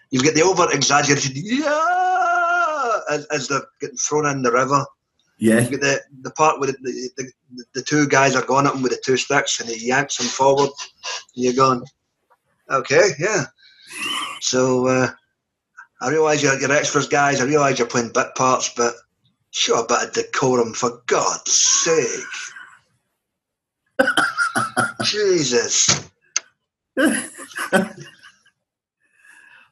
you 0.09 0.21
get 0.21 0.33
the 0.33 0.41
over 0.41 0.67
exaggerated 0.71 1.33
yeah 1.35 2.99
as, 3.11 3.25
as 3.27 3.47
they're 3.47 3.61
getting 3.79 3.97
thrown 3.97 4.25
in 4.25 4.41
the 4.41 4.51
river. 4.51 4.83
Yeah, 5.37 5.61
You 5.61 5.71
get 5.71 5.81
the, 5.81 6.01
the 6.21 6.31
part 6.31 6.59
where 6.59 6.71
the, 6.71 7.09
the, 7.17 7.31
the, 7.73 7.81
two 7.81 8.07
guys 8.07 8.35
are 8.35 8.45
going 8.45 8.65
at 8.65 8.73
him 8.73 8.81
with 8.81 8.93
the 8.93 9.01
two 9.03 9.17
sticks 9.17 9.59
and 9.59 9.69
he 9.69 9.87
yanks 9.87 10.19
him 10.19 10.27
forward. 10.27 10.69
And 11.35 11.43
you're 11.43 11.53
going, 11.53 11.83
okay, 12.69 13.09
yeah. 13.19 13.45
So 14.39 14.87
uh, 14.87 15.07
I 16.01 16.09
realise 16.09 16.41
you're, 16.41 16.57
you're 16.59 16.71
extras 16.71 17.07
guys. 17.07 17.41
I 17.41 17.45
realise 17.45 17.79
you're 17.79 17.87
playing 17.87 18.13
bit 18.13 18.33
parts, 18.35 18.71
but 18.75 18.93
show 19.51 19.83
a 19.83 19.87
bit 19.87 20.03
of 20.03 20.13
decorum 20.13 20.73
for 20.73 21.01
God's 21.07 21.51
sake. 21.51 22.23
Jesus. 25.03 26.09
Make 26.95 27.13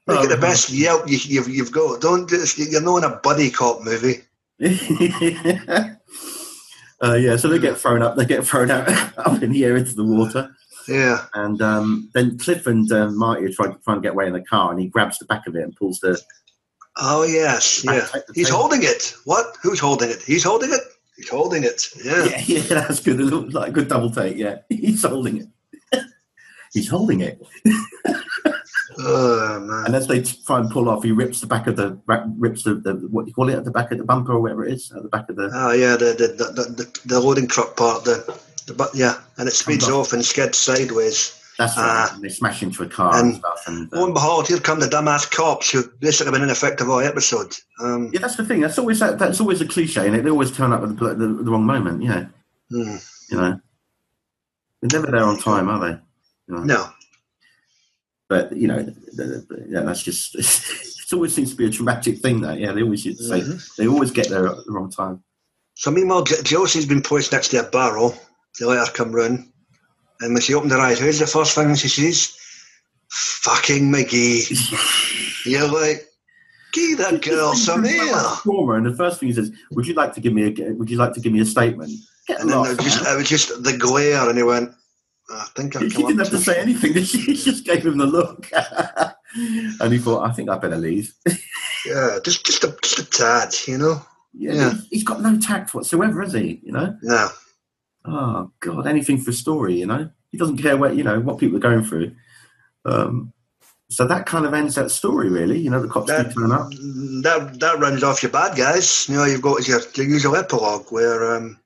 Oh, 0.05 0.23
it 0.23 0.29
the 0.29 0.37
best 0.37 0.69
yelp 0.69 1.09
you, 1.09 1.17
you've, 1.23 1.47
you've 1.47 1.71
got. 1.71 2.01
Don't 2.01 2.29
just, 2.29 2.57
you're 2.57 2.81
not 2.81 2.97
in 2.97 3.03
a 3.05 3.19
buddy 3.23 3.49
cop 3.49 3.83
movie. 3.83 4.23
uh, 7.01 7.13
yeah. 7.15 7.35
So 7.35 7.47
they 7.47 7.59
get 7.59 7.77
thrown 7.77 8.01
up. 8.01 8.15
They 8.15 8.25
get 8.25 8.45
thrown 8.45 8.71
out 8.71 8.87
up 9.17 9.41
in 9.41 9.51
the 9.51 9.65
air 9.65 9.75
into 9.77 9.95
the 9.95 10.03
water. 10.03 10.49
Yeah. 10.87 11.25
And 11.33 11.61
um, 11.61 12.09
then 12.13 12.37
Cliff 12.37 12.67
and 12.67 12.91
uh, 12.91 13.09
Marty 13.09 13.45
are 13.45 13.49
trying, 13.51 13.75
trying 13.83 13.97
to 13.97 14.01
get 14.01 14.13
away 14.13 14.27
in 14.27 14.33
the 14.33 14.41
car, 14.41 14.71
and 14.71 14.79
he 14.79 14.87
grabs 14.87 15.17
the 15.19 15.25
back 15.25 15.47
of 15.47 15.55
it 15.55 15.63
and 15.63 15.75
pulls 15.75 15.99
the. 15.99 16.19
Oh 16.97 17.23
yes, 17.23 17.83
yeah. 17.83 18.05
He's 18.35 18.47
table. 18.47 18.59
holding 18.59 18.83
it. 18.83 19.15
What? 19.25 19.57
Who's 19.63 19.79
holding 19.79 20.09
it? 20.09 20.21
He's 20.21 20.43
holding 20.43 20.71
it. 20.71 20.81
He's 21.15 21.29
holding 21.29 21.63
it. 21.63 21.87
Yeah. 22.03 22.25
Yeah, 22.25 22.41
yeah, 22.45 22.59
that's 22.61 22.99
good. 22.99 23.19
Like 23.53 23.69
a 23.69 23.71
good 23.71 23.87
double 23.87 24.11
take. 24.11 24.37
Yeah, 24.37 24.57
he's 24.69 25.03
holding 25.03 25.37
it. 25.37 25.47
he's 26.73 26.89
holding 26.89 27.21
it, 27.21 27.41
Oh 28.99 29.59
man. 29.59 29.85
and 29.87 29.95
as 29.95 30.07
they 30.07 30.21
try 30.21 30.59
and 30.59 30.69
pull 30.69 30.89
off, 30.89 31.03
he 31.03 31.11
rips 31.11 31.41
the 31.41 31.47
back 31.47 31.67
of 31.67 31.75
the 31.75 31.97
rips 32.37 32.63
the, 32.63 32.75
the 32.75 32.93
what 33.09 33.25
do 33.25 33.29
you 33.29 33.33
call 33.33 33.49
it 33.49 33.55
at 33.55 33.65
the 33.65 33.71
back 33.71 33.91
of 33.91 33.97
the 33.97 34.03
bumper 34.03 34.33
or 34.33 34.41
whatever 34.41 34.65
it 34.65 34.73
is 34.73 34.91
at 34.91 35.03
the 35.03 35.09
back 35.09 35.29
of 35.29 35.35
the. 35.35 35.49
Oh 35.53 35.71
yeah, 35.71 35.95
the 35.95 36.13
the, 36.13 36.27
the, 36.27 36.63
the, 36.63 36.99
the 37.05 37.19
loading 37.19 37.47
truck 37.47 37.75
part. 37.75 38.03
The, 38.03 38.39
the 38.67 38.73
but 38.73 38.93
yeah, 38.93 39.19
and 39.37 39.47
it 39.47 39.53
speeds 39.53 39.89
off. 39.89 40.13
and 40.13 40.23
skids 40.23 40.57
sideways. 40.57 41.39
That's 41.57 41.77
right. 41.77 41.85
Ah. 41.85 42.11
and 42.15 42.23
they 42.23 42.29
smash 42.29 42.63
into 42.63 42.83
a 42.83 42.87
car 42.87 43.15
and, 43.15 43.27
And 43.27 43.35
stuff. 43.35 43.63
And 43.67 43.91
Lo 43.91 44.01
uh, 44.01 44.05
and 44.05 44.13
behold, 44.13 44.47
here 44.47 44.59
come 44.59 44.79
the 44.79 44.87
dumbass 44.87 45.29
cops 45.29 45.69
who 45.71 45.83
basically 45.99 46.27
have 46.27 46.33
been 46.33 46.43
ineffective 46.43 46.89
all 46.89 46.99
episode. 46.99 47.55
Um, 47.79 48.09
yeah, 48.11 48.21
that's 48.21 48.37
the 48.37 48.45
thing. 48.45 48.61
That's 48.61 48.79
always 48.79 48.99
that, 48.99 49.19
that's 49.19 49.39
always 49.39 49.61
a 49.61 49.67
cliche, 49.67 50.07
and 50.07 50.25
they 50.25 50.29
always 50.29 50.55
turn 50.55 50.73
up 50.73 50.81
at 50.81 50.97
the, 50.97 51.13
the, 51.13 51.27
the 51.27 51.51
wrong 51.51 51.65
moment. 51.65 52.01
Yeah, 52.01 52.25
hmm, 52.71 52.95
you 53.29 53.37
know, 53.37 53.59
they're 54.81 54.99
never 54.99 55.11
there 55.11 55.23
on 55.23 55.37
time, 55.39 55.69
are 55.69 55.79
they? 55.79 55.99
You 56.47 56.55
know? 56.55 56.63
no. 56.63 56.89
But 58.29 58.55
you 58.55 58.67
know, 58.67 58.87
yeah, 59.67 59.81
that's 59.81 60.03
just 60.03 60.35
it. 60.35 61.13
Always 61.13 61.35
seems 61.35 61.51
to 61.51 61.55
be 61.55 61.67
a 61.67 61.69
traumatic 61.69 62.17
thing. 62.19 62.41
That 62.41 62.57
yeah, 62.57 62.71
they 62.71 62.81
always 62.81 63.03
to 63.03 63.13
say 63.15 63.41
mm-hmm. 63.41 63.57
they 63.77 63.87
always 63.87 64.09
get 64.09 64.29
there 64.29 64.47
at 64.47 64.65
the 64.65 64.71
wrong 64.71 64.89
time. 64.89 65.23
So 65.75 65.91
meanwhile, 65.91 66.23
Josie's 66.23 66.87
been 66.87 67.03
placed 67.03 67.31
next 67.31 67.49
to 67.49 67.59
a 67.59 67.69
barrel 67.69 68.17
to 68.55 68.67
let 68.67 68.79
her 68.79 68.91
come 68.91 69.11
round. 69.11 69.51
And 70.21 70.33
when 70.33 70.41
she 70.41 70.55
opened 70.55 70.71
her 70.71 70.79
eyes, 70.79 70.99
who's 70.99 71.19
the 71.19 71.27
first 71.27 71.53
thing 71.53 71.75
she 71.75 71.87
sees? 71.87 72.35
Fucking 73.09 73.91
McGee. 73.91 75.45
You're 75.45 75.67
like, 75.67 76.07
give 76.73 76.97
that 76.99 77.21
girl 77.21 77.53
some 77.53 77.85
air. 77.85 78.13
Trauma, 78.41 78.73
and 78.73 78.85
the 78.85 78.95
first 78.95 79.19
thing 79.19 79.29
he 79.29 79.35
says, 79.35 79.51
"Would 79.71 79.85
you 79.85 79.93
like 79.93 80.13
to 80.13 80.21
give 80.21 80.33
me 80.33 80.45
a 80.47 80.73
Would 80.73 80.89
you 80.89 80.97
like 80.97 81.13
to 81.13 81.19
give 81.19 81.31
me 81.31 81.41
a 81.41 81.45
statement?" 81.45 81.91
Get 82.27 82.39
And 82.39 82.49
then 82.49 82.57
it 82.57 82.69
was, 82.69 82.77
just, 82.77 83.05
it 83.05 83.17
was 83.17 83.29
just 83.29 83.63
the 83.63 83.77
glare, 83.77 84.27
and 84.29 84.37
he 84.37 84.43
went, 84.43 84.71
I 85.35 85.47
think 85.55 85.73
He 85.77 85.85
I've 85.85 85.93
come 85.93 86.01
didn't 86.07 86.19
have 86.19 86.29
to 86.29 86.37
say 86.37 86.59
anything. 86.59 86.93
She 87.03 87.33
just 87.35 87.65
gave 87.65 87.85
him 87.85 87.97
the 87.97 88.05
look, 88.05 88.49
and 89.81 89.91
he 89.93 89.99
thought, 89.99 90.29
"I 90.29 90.33
think 90.33 90.49
I 90.49 90.57
better 90.57 90.77
leave." 90.77 91.13
Yeah, 91.85 92.19
just, 92.23 92.45
just, 92.45 92.63
a, 92.63 92.73
just 92.81 92.99
a 92.99 93.03
tad, 93.03 93.53
you 93.67 93.77
know? 93.77 94.01
Yeah, 94.33 94.53
Yeah. 94.53 94.69
he's- 94.71 94.87
he's 94.89 95.03
got 95.03 95.21
no 95.21 95.37
tact 95.37 95.73
whatsoever, 95.73 96.21
has 96.21 96.31
he? 96.31 96.61
You 96.63 96.71
know. 96.71 96.97
No. 97.01 97.27
Oh 98.05 98.51
God, 98.61 98.87
anything 98.87 99.17
for 99.17 99.31
a 99.31 99.33
story, 99.33 99.79
you 99.79 99.85
know. 99.85 100.09
He 100.31 100.37
doesn't 100.37 100.59
care 100.59 100.77
what 100.77 100.95
you 100.95 101.03
know 101.03 101.19
what 101.19 101.39
people 101.39 101.57
are 101.57 101.59
going 101.59 101.83
through. 101.83 102.15
Um, 102.85 103.33
so 103.89 104.07
that 104.07 104.25
kind 104.25 104.45
of 104.45 104.53
ends 104.53 104.75
that 104.75 104.91
story, 104.91 105.27
really. 105.29 105.59
You 105.59 105.69
know, 105.71 105.81
the 105.81 105.89
cops 105.89 106.07
That, 106.07 106.33
turn 106.33 106.51
up. 106.53 106.69
that, 106.71 107.57
that 107.59 107.79
runs 107.79 108.01
off 108.01 108.23
your 108.23 108.31
bad 108.31 108.57
guys. 108.57 109.07
You 109.09 109.15
know, 109.17 109.25
you've 109.25 109.41
got 109.41 109.67
your, 109.67 109.81
your 109.95 110.05
usual 110.07 110.35
epilogue 110.37 110.87
where 110.89 111.35
um, 111.35 111.59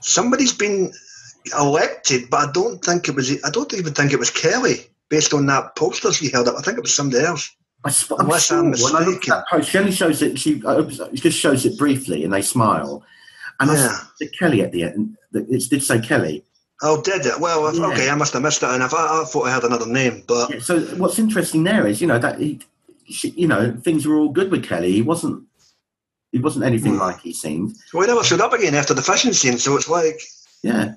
somebody's 0.00 0.52
been 0.52 0.92
elected, 1.58 2.28
but 2.30 2.48
I 2.48 2.52
don't 2.52 2.84
think 2.84 3.08
it 3.08 3.14
was, 3.14 3.42
I 3.44 3.50
don't 3.50 3.72
even 3.74 3.92
think 3.94 4.12
it 4.12 4.18
was 4.18 4.30
Kelly, 4.30 4.86
based 5.08 5.32
on 5.34 5.46
that 5.46 5.76
poster 5.76 6.12
she 6.12 6.30
held 6.30 6.48
up. 6.48 6.56
I 6.58 6.62
think 6.62 6.78
it 6.78 6.82
was 6.82 6.94
somebody 6.94 7.24
else. 7.24 7.54
I 7.84 7.90
sp- 7.94 8.18
I'm 8.18 8.26
Unless 8.26 8.46
sure 8.46 8.58
I'm 8.58 8.64
when 8.72 8.96
I 8.96 9.06
mistaken. 9.06 9.42
post, 9.50 9.70
she 9.70 9.78
only 9.78 9.92
shows 9.92 10.22
it. 10.22 10.38
She 10.38 10.58
hope 10.58 10.90
it 10.90 11.14
just 11.14 11.38
shows 11.38 11.64
it 11.66 11.78
briefly, 11.78 12.24
and 12.24 12.32
they 12.32 12.42
smile. 12.42 13.04
And 13.60 13.70
I 13.70 13.76
said 14.16 14.28
Kelly 14.38 14.62
at 14.62 14.72
the 14.72 14.82
end. 14.84 15.16
It 15.32 15.70
did 15.70 15.82
say 15.82 16.00
Kelly. 16.00 16.44
Oh, 16.82 17.00
did 17.00 17.24
it? 17.24 17.38
Well, 17.40 17.74
Yeah. 17.74 17.86
okay, 17.88 18.10
I 18.10 18.14
must 18.14 18.32
have 18.34 18.42
missed 18.42 18.62
it, 18.62 18.68
and 18.68 18.82
I, 18.82 18.86
I 18.86 19.24
thought 19.26 19.46
I 19.46 19.50
had 19.54 19.64
another 19.64 19.86
name, 19.86 20.24
but 20.26 20.50
Yeah, 20.52 20.60
so 20.60 20.80
what's 20.96 21.18
interesting 21.18 21.64
there 21.64 21.86
is, 21.86 22.00
you 22.02 22.06
know, 22.06 22.18
that 22.18 22.38
he, 22.38 22.60
she, 23.08 23.30
you 23.30 23.46
know, 23.46 23.74
things 23.82 24.06
were 24.06 24.16
all 24.16 24.28
good 24.30 24.50
with 24.50 24.64
Kelly. 24.64 24.92
He 24.92 25.02
wasn't. 25.02 25.44
He 26.32 26.38
wasn't 26.38 26.64
anything 26.66 26.94
Hmm. 26.94 27.00
like 27.00 27.20
he 27.20 27.32
seemed. 27.32 27.76
well, 27.94 28.02
he 28.02 28.08
never 28.12 28.22
showed 28.24 28.40
up 28.42 28.52
again 28.52 28.74
after 28.74 28.92
the 28.92 29.00
fishing 29.02 29.32
scene, 29.32 29.58
so 29.58 29.76
it's 29.76 29.88
like, 29.88 30.20
Yeah, 30.62 30.94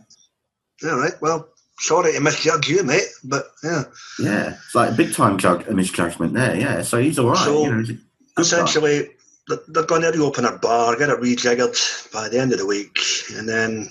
all 0.84 0.98
right, 0.98 1.14
well, 1.22 1.48
sorry 1.80 2.14
to 2.14 2.20
misjudge 2.20 2.68
you, 2.70 2.84
mate, 2.84 3.08
but 3.24 3.52
yeah. 3.64 3.84
yeah. 4.20 4.56
It's 4.66 4.76
like 4.76 4.92
a 4.92 4.96
big 4.96 5.14
time 5.14 5.38
jug, 5.38 5.68
a 5.68 5.74
misjudgment 5.74 6.34
there. 6.34 6.56
Yeah, 6.56 6.82
so 6.82 7.00
he's 7.00 7.20
all 7.20 7.30
right. 7.30 7.38
So, 7.38 7.64
you 7.64 7.72
know, 7.76 7.84
guy. 7.84 7.98
essentially 8.38 9.10
th- 9.48 9.62
they're 9.70 9.86
going 9.86 10.02
to 10.04 10.12
reopen 10.12 10.46
her 10.46 10.58
bar, 10.58 10.96
get 10.96 11.10
it 11.10 11.20
rejiggered 11.20 12.12
by 12.14 12.30
the 12.30 12.40
end 12.40 12.54
of 12.54 12.60
the 12.60 12.66
week, 12.66 12.98
and 13.36 13.48
then 13.48 13.90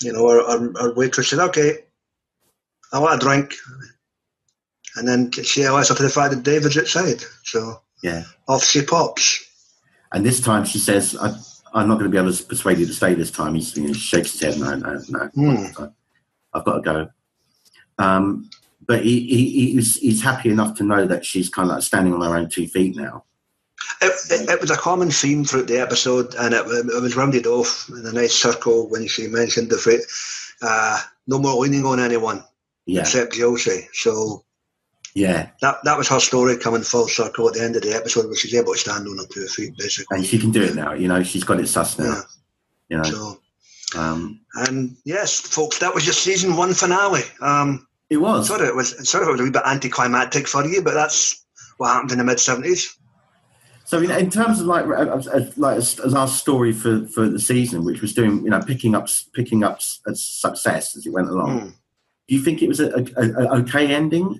you 0.00 0.12
know 0.12 0.26
our, 0.28 0.40
our, 0.42 0.72
our 0.80 0.94
waitress 0.94 1.30
said, 1.30 1.38
"Okay, 1.38 1.78
I 2.92 2.98
want 2.98 3.22
a 3.22 3.24
drink," 3.24 3.54
and 4.96 5.06
then 5.06 5.30
she 5.30 5.60
alerts 5.62 5.88
her 5.90 5.94
to 5.94 6.02
the 6.02 6.08
fact 6.10 6.34
that 6.34 6.42
David's 6.42 6.76
outside, 6.78 7.22
so 7.44 7.80
Yeah. 8.02 8.24
off 8.48 8.64
she 8.64 8.82
pops. 8.82 9.44
And 10.12 10.24
this 10.26 10.40
time 10.40 10.64
she 10.64 10.78
says, 10.78 11.16
I, 11.20 11.32
I'm 11.72 11.88
not 11.88 11.94
going 11.98 12.10
to 12.10 12.10
be 12.10 12.18
able 12.18 12.32
to 12.32 12.44
persuade 12.44 12.78
you 12.78 12.86
to 12.86 12.92
stay 12.92 13.14
this 13.14 13.30
time. 13.30 13.54
He 13.54 13.80
you 13.80 13.88
know, 13.88 13.92
shakes 13.92 14.32
his 14.32 14.40
head, 14.40 14.58
no, 14.58 14.74
no, 14.74 15.00
no. 15.08 15.30
Mm. 15.36 15.92
I've 16.52 16.64
got 16.64 16.74
to 16.76 16.80
go. 16.80 17.08
Um, 17.98 18.50
but 18.86 19.04
he, 19.04 19.20
he, 19.20 19.72
he's, 19.72 19.96
he's 19.96 20.22
happy 20.22 20.50
enough 20.50 20.76
to 20.78 20.84
know 20.84 21.06
that 21.06 21.24
she's 21.24 21.48
kind 21.48 21.70
of 21.70 21.76
like 21.76 21.84
standing 21.84 22.12
on 22.12 22.22
her 22.22 22.36
own 22.36 22.48
two 22.48 22.66
feet 22.66 22.96
now. 22.96 23.24
It, 24.02 24.12
it, 24.30 24.50
it 24.50 24.60
was 24.60 24.70
a 24.70 24.76
common 24.76 25.10
theme 25.10 25.44
throughout 25.44 25.68
the 25.68 25.80
episode, 25.80 26.34
and 26.36 26.54
it, 26.54 26.66
it 26.66 27.02
was 27.02 27.16
rounded 27.16 27.46
off 27.46 27.88
in 27.88 28.04
a 28.06 28.12
nice 28.12 28.34
circle 28.34 28.88
when 28.88 29.06
she 29.06 29.26
mentioned 29.26 29.70
the 29.70 29.78
fact 29.78 30.02
uh, 30.62 31.00
no 31.26 31.38
more 31.38 31.54
leaning 31.54 31.84
on 31.84 32.00
anyone 32.00 32.44
Yeah, 32.86 33.02
except 33.02 33.34
Josie. 33.34 33.88
So 33.92 34.44
yeah. 35.14 35.50
that 35.60 35.78
that 35.84 35.96
was 35.98 36.08
her 36.08 36.20
story 36.20 36.56
coming 36.58 36.82
full 36.82 37.08
circle 37.08 37.48
at 37.48 37.54
the 37.54 37.62
end 37.62 37.76
of 37.76 37.82
the 37.82 37.92
episode, 37.94 38.26
where 38.26 38.36
she's 38.36 38.54
able 38.54 38.72
to 38.72 38.78
stand 38.78 39.06
on 39.08 39.18
her 39.18 39.24
two 39.32 39.46
feet, 39.46 39.74
basically. 39.76 40.16
And 40.18 40.26
she 40.26 40.38
can 40.38 40.50
do 40.50 40.62
it 40.62 40.74
now. 40.74 40.92
You 40.92 41.08
know, 41.08 41.22
she's 41.22 41.44
got 41.44 41.60
it 41.60 41.68
sus 41.68 41.98
now. 41.98 42.04
Yeah. 42.04 42.22
You 42.88 42.96
know, 42.98 43.02
So, 43.04 43.40
um, 44.00 44.40
and 44.54 44.96
yes, 45.04 45.40
folks, 45.40 45.78
that 45.78 45.94
was 45.94 46.06
your 46.06 46.12
season 46.12 46.56
one 46.56 46.74
finale. 46.74 47.22
Um, 47.40 47.86
it 48.08 48.16
was. 48.18 48.48
sort 48.48 48.60
of 48.60 48.68
it 48.68 48.74
was 48.74 49.08
sort 49.08 49.22
of 49.22 49.28
it 49.28 49.32
was 49.32 49.40
a 49.40 49.44
wee 49.44 49.50
bit 49.50 49.62
anticlimactic 49.66 50.48
for 50.48 50.64
you, 50.66 50.82
but 50.82 50.94
that's 50.94 51.44
what 51.78 51.88
happened 51.92 52.12
in 52.12 52.18
the 52.18 52.24
mid 52.24 52.40
seventies. 52.40 52.96
So 53.84 53.98
in, 53.98 54.10
in 54.12 54.30
terms 54.30 54.60
of 54.60 54.66
like 54.66 54.84
uh, 54.86 55.20
uh, 55.32 55.50
like 55.56 55.78
as, 55.78 55.98
our 56.14 56.28
story 56.28 56.72
for, 56.72 57.06
for 57.08 57.28
the 57.28 57.40
season, 57.40 57.84
which 57.84 58.00
was 58.00 58.12
doing 58.14 58.44
you 58.44 58.50
know 58.50 58.60
picking 58.62 58.94
up 58.94 59.08
picking 59.34 59.64
up 59.64 59.80
success 59.82 60.96
as 60.96 61.06
it 61.06 61.12
went 61.12 61.28
along, 61.28 61.58
Hmm. 61.60 61.66
do 62.28 62.34
you 62.36 62.40
think 62.40 62.62
it 62.62 62.68
was 62.68 62.78
a, 62.78 62.90
a, 63.16 63.22
a 63.22 63.58
okay 63.60 63.92
ending? 63.92 64.38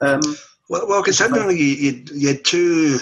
Um, 0.00 0.20
Well, 0.68 0.86
well, 0.86 1.02
considering 1.02 1.56
you, 1.56 1.64
you, 1.64 2.04
you 2.14 2.28
had 2.28 2.44
two, 2.44 2.98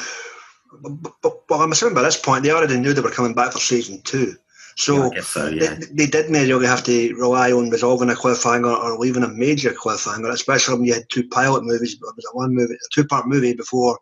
well, 0.82 1.60
I'm 1.60 1.72
assuming 1.72 1.96
by 1.96 2.02
this 2.02 2.16
point 2.16 2.44
they 2.44 2.52
already 2.52 2.78
knew 2.78 2.92
they 2.92 3.00
were 3.00 3.10
coming 3.10 3.34
back 3.34 3.52
for 3.52 3.58
season 3.58 4.00
two. 4.02 4.36
So 4.76 5.12
yeah, 5.12 5.20
so. 5.22 5.48
Yeah, 5.48 5.74
they, 5.74 5.86
they 5.86 6.06
didn't 6.06 6.34
really 6.34 6.66
have 6.66 6.84
to 6.84 7.14
rely 7.14 7.50
on 7.50 7.70
resolving 7.70 8.10
a 8.10 8.14
cliffhanger 8.14 8.76
or 8.76 8.98
leaving 8.98 9.24
a 9.24 9.28
major 9.28 9.70
cliffhanger, 9.70 10.30
especially 10.30 10.74
when 10.76 10.84
you 10.84 10.94
had 10.94 11.08
two 11.10 11.26
pilot 11.28 11.64
movies. 11.64 11.94
It 11.94 12.00
was 12.02 12.30
a 12.32 12.36
one 12.36 12.54
movie, 12.54 12.74
a 12.74 12.78
two 12.92 13.04
part 13.04 13.26
movie 13.26 13.54
before 13.54 13.98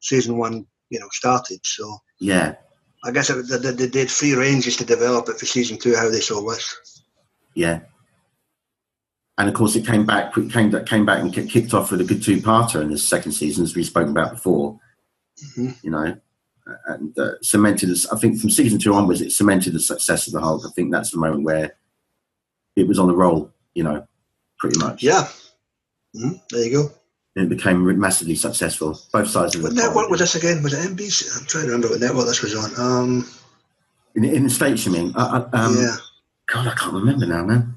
season 0.00 0.36
one, 0.36 0.66
you 0.90 0.98
know, 0.98 1.08
started. 1.12 1.60
So 1.62 1.98
yeah, 2.18 2.56
I 3.04 3.12
guess 3.12 3.30
it, 3.30 3.48
they, 3.48 3.70
they, 3.70 3.86
they 3.86 4.00
had 4.00 4.10
free 4.10 4.34
ranges 4.34 4.76
to 4.78 4.84
develop 4.84 5.28
it 5.28 5.38
for 5.38 5.46
season 5.46 5.78
two 5.78 5.94
how 5.94 6.10
they 6.10 6.20
saw 6.20 6.42
this. 6.50 7.04
yeah. 7.54 7.80
And 9.42 9.48
of 9.48 9.56
course, 9.56 9.74
it 9.74 9.84
came 9.84 10.06
back 10.06 10.36
it 10.36 10.52
came 10.52 10.70
came 10.84 11.04
back 11.04 11.18
and 11.18 11.34
kicked 11.34 11.74
off 11.74 11.90
with 11.90 12.00
a 12.00 12.04
good 12.04 12.22
two 12.22 12.36
parter 12.36 12.80
in 12.80 12.90
the 12.92 12.96
second 12.96 13.32
season, 13.32 13.64
as 13.64 13.74
we 13.74 13.82
spoke 13.82 14.08
about 14.08 14.30
before. 14.30 14.78
Mhm. 15.56 15.74
You 15.82 15.90
know, 15.90 16.16
and 16.86 17.18
uh, 17.18 17.32
cemented. 17.42 17.90
I 18.12 18.16
think 18.18 18.40
from 18.40 18.50
season 18.50 18.78
two 18.78 18.94
onwards, 18.94 19.20
it 19.20 19.32
cemented 19.32 19.72
the 19.72 19.80
success 19.80 20.28
of 20.28 20.32
the 20.32 20.40
Hulk. 20.40 20.62
I 20.64 20.70
think 20.76 20.92
that's 20.92 21.10
the 21.10 21.18
moment 21.18 21.42
where 21.42 21.74
it 22.76 22.86
was 22.86 23.00
on 23.00 23.08
the 23.08 23.16
roll. 23.16 23.50
You 23.74 23.82
know, 23.82 24.06
pretty 24.60 24.78
much. 24.78 25.02
Yeah. 25.02 25.26
Mhm. 26.16 26.40
There 26.50 26.64
you 26.64 26.70
go. 26.70 26.90
it 27.34 27.48
became 27.48 27.98
massively 27.98 28.36
successful. 28.36 28.96
Both 29.12 29.30
sides 29.30 29.56
of 29.56 29.62
the 29.62 29.68
What 29.70 29.74
network 29.74 30.08
was 30.08 30.20
this 30.20 30.36
again? 30.36 30.62
Was 30.62 30.72
it 30.72 30.88
NBC? 30.88 31.36
I'm 31.40 31.46
trying 31.46 31.64
to 31.64 31.72
remember 31.72 31.88
what 31.88 31.98
network 31.98 32.26
this 32.26 32.42
was 32.42 32.54
on. 32.54 32.70
Um, 32.78 33.26
in, 34.14 34.22
in 34.24 34.44
the 34.44 34.50
states. 34.50 34.86
You 34.86 34.92
mean? 34.92 35.12
Uh, 35.16 35.48
uh, 35.52 35.56
um, 35.56 35.74
yeah. 35.76 35.96
God, 36.46 36.68
I 36.68 36.74
can't 36.76 36.92
remember 36.94 37.26
now, 37.26 37.44
man. 37.44 37.76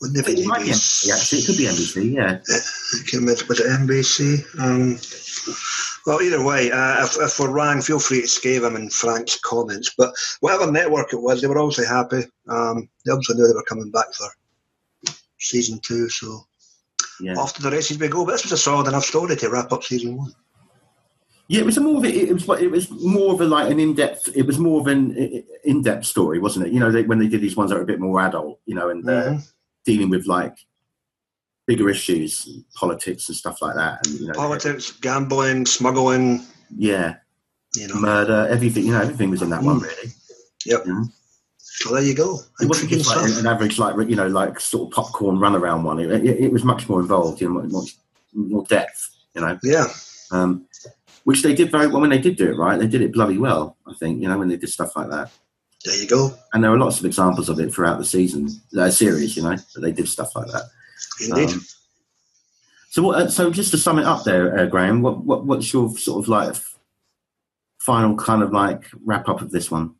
Wouldn't 0.00 0.18
it 0.18 0.26
be 0.34 0.40
it 0.42 0.46
might 0.46 0.62
be 0.62 0.68
NBC? 0.70 1.12
Actually, 1.12 1.38
it 1.40 1.46
could 1.46 1.56
be 1.58 1.64
NBC. 1.64 2.12
Yeah. 2.14 2.38
Can't 3.06 3.12
remember. 3.20 3.44
Was 3.48 3.60
it 3.60 3.66
NBC? 3.66 4.58
Um, 4.58 4.98
well, 6.06 6.22
either 6.22 6.42
way, 6.42 6.70
uh, 6.72 7.04
if, 7.04 7.16
if 7.20 7.38
we're 7.38 7.50
wrong, 7.50 7.82
feel 7.82 7.98
free 7.98 8.22
to 8.22 8.26
scave 8.28 8.62
them 8.62 8.76
in 8.76 8.88
Frank's 8.88 9.38
comments. 9.40 9.92
But 9.98 10.14
whatever 10.40 10.70
network 10.72 11.12
it 11.12 11.20
was, 11.20 11.40
they 11.42 11.48
were 11.48 11.58
obviously 11.58 11.86
happy. 11.86 12.22
Um, 12.48 12.88
they 13.04 13.12
obviously 13.12 13.36
knew 13.36 13.46
they 13.46 13.54
were 13.54 13.62
coming 13.64 13.90
back 13.90 14.06
for 14.14 14.26
season 15.38 15.78
two, 15.80 16.08
so 16.08 16.46
Yeah. 17.20 17.34
off 17.34 17.52
to 17.54 17.62
the 17.62 17.70
races 17.70 17.98
we 17.98 18.08
go. 18.08 18.24
But 18.24 18.32
this 18.32 18.44
was 18.44 18.52
a 18.52 18.56
solid 18.56 18.88
enough 18.88 19.04
story 19.04 19.36
to 19.36 19.50
wrap 19.50 19.70
up 19.72 19.84
season 19.84 20.16
one. 20.16 20.34
Yeah, 21.48 21.60
it 21.60 21.66
was 21.66 21.76
a 21.76 21.80
more 21.80 21.98
of 21.98 22.04
a, 22.04 22.08
it 22.08 22.32
was 22.32 22.48
it 22.62 22.70
was 22.70 22.88
more 22.90 23.34
of 23.34 23.40
a 23.40 23.44
like 23.44 23.70
an 23.70 23.80
in 23.80 23.94
depth. 23.94 24.28
It 24.34 24.46
was 24.46 24.58
more 24.58 24.80
of 24.80 24.86
an 24.86 25.44
in 25.64 25.82
depth 25.82 26.06
story, 26.06 26.38
wasn't 26.38 26.66
it? 26.68 26.72
You 26.72 26.78
know, 26.80 26.92
they, 26.92 27.02
when 27.02 27.18
they 27.18 27.26
did 27.28 27.40
these 27.40 27.56
ones 27.56 27.70
that 27.70 27.76
were 27.76 27.82
a 27.82 27.86
bit 27.86 27.98
more 28.00 28.20
adult, 28.20 28.60
you 28.66 28.74
know, 28.76 28.88
and 28.88 29.06
uh, 29.08 29.12
Mhm. 29.32 29.52
Dealing 29.84 30.10
with 30.10 30.26
like 30.26 30.54
bigger 31.66 31.88
issues, 31.88 32.48
politics 32.74 33.28
and 33.28 33.36
stuff 33.36 33.62
like 33.62 33.74
that, 33.76 34.06
and 34.06 34.20
you 34.20 34.26
know, 34.28 34.34
Politics, 34.34 34.92
gambling, 35.00 35.66
smuggling, 35.66 36.44
yeah, 36.76 37.16
you 37.76 37.88
know. 37.88 37.94
murder, 37.96 38.48
everything. 38.50 38.86
You 38.86 38.92
know, 38.92 39.00
everything 39.02 39.30
was 39.30 39.42
in 39.42 39.50
that 39.50 39.62
one 39.62 39.80
Mm. 39.80 39.82
really. 39.82 40.12
Yep. 40.66 40.82
Yeah. 40.86 41.02
So 41.58 41.94
there 41.94 42.02
you 42.02 42.14
go. 42.14 42.38
It 42.60 42.68
wasn't 42.68 42.90
just 42.90 43.08
like 43.08 43.24
an, 43.30 43.38
an 43.38 43.46
average, 43.46 43.78
like 43.78 43.96
you 44.08 44.16
know, 44.16 44.26
like 44.28 44.60
sort 44.60 44.88
of 44.88 44.94
popcorn 44.94 45.38
runaround 45.38 45.82
one. 45.84 45.98
It, 45.98 46.10
it, 46.10 46.24
it 46.44 46.52
was 46.52 46.64
much 46.64 46.88
more 46.88 47.00
involved, 47.00 47.40
you 47.40 47.48
know, 47.48 47.62
much 47.62 47.96
more 48.34 48.64
depth, 48.64 49.08
you 49.34 49.40
know. 49.40 49.58
Yeah. 49.62 49.86
Um, 50.30 50.66
which 51.24 51.42
they 51.42 51.54
did 51.54 51.70
very 51.70 51.86
well 51.86 52.00
when 52.00 52.10
they 52.10 52.18
did 52.18 52.36
do 52.36 52.50
it 52.50 52.56
right. 52.56 52.78
They 52.78 52.86
did 52.86 53.00
it 53.02 53.12
bloody 53.12 53.38
well, 53.38 53.76
I 53.86 53.94
think. 53.94 54.20
You 54.20 54.28
know, 54.28 54.38
when 54.38 54.48
they 54.48 54.56
did 54.56 54.68
stuff 54.68 54.94
like 54.96 55.08
that. 55.10 55.30
There 55.84 55.96
you 55.96 56.06
go. 56.06 56.34
And 56.52 56.62
there 56.62 56.72
are 56.72 56.78
lots 56.78 56.98
of 56.98 57.06
examples 57.06 57.48
of 57.48 57.58
it 57.58 57.72
throughout 57.72 57.98
the 57.98 58.04
season, 58.04 58.48
uh, 58.78 58.90
series. 58.90 59.36
You 59.36 59.44
know, 59.44 59.56
that 59.56 59.80
they 59.80 59.92
did 59.92 60.08
stuff 60.08 60.36
like 60.36 60.46
that. 60.48 60.64
Indeed. 61.20 61.50
Um, 61.50 61.64
so, 62.90 63.02
what, 63.02 63.18
uh, 63.18 63.28
so 63.30 63.50
just 63.50 63.70
to 63.70 63.78
sum 63.78 63.98
it 63.98 64.04
up, 64.04 64.24
there, 64.24 64.58
uh, 64.58 64.66
Graham, 64.66 65.00
what, 65.00 65.24
what, 65.24 65.46
what's 65.46 65.72
your 65.72 65.96
sort 65.96 66.22
of 66.22 66.28
like 66.28 66.54
final 67.78 68.16
kind 68.16 68.42
of 68.42 68.52
like 68.52 68.84
wrap 69.04 69.28
up 69.28 69.40
of 69.40 69.50
this 69.50 69.70
one? 69.70 69.94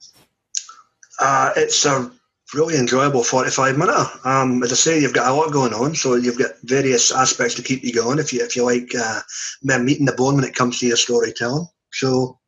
Uh, 1.19 1.53
it's 1.57 1.87
a 1.87 2.11
really 2.53 2.77
enjoyable 2.77 3.23
45 3.23 3.79
minute. 3.79 4.07
Um, 4.25 4.63
as 4.63 4.73
I 4.73 4.75
say, 4.75 5.01
you've 5.01 5.15
got 5.15 5.31
a 5.31 5.35
lot 5.35 5.53
going 5.53 5.73
on, 5.73 5.95
so 5.95 6.17
you've 6.17 6.39
got 6.39 6.51
various 6.65 7.13
aspects 7.13 7.55
to 7.55 7.63
keep 7.63 7.85
you 7.85 7.93
going 7.93 8.19
if 8.19 8.33
you 8.33 8.43
if 8.45 8.57
you 8.57 8.65
like 8.65 8.93
uh, 8.95 9.21
meeting 9.63 10.07
the 10.07 10.13
bone 10.13 10.35
when 10.35 10.45
it 10.45 10.55
comes 10.55 10.79
to 10.81 10.87
your 10.87 10.97
storytelling. 10.97 11.67
So 11.93 12.39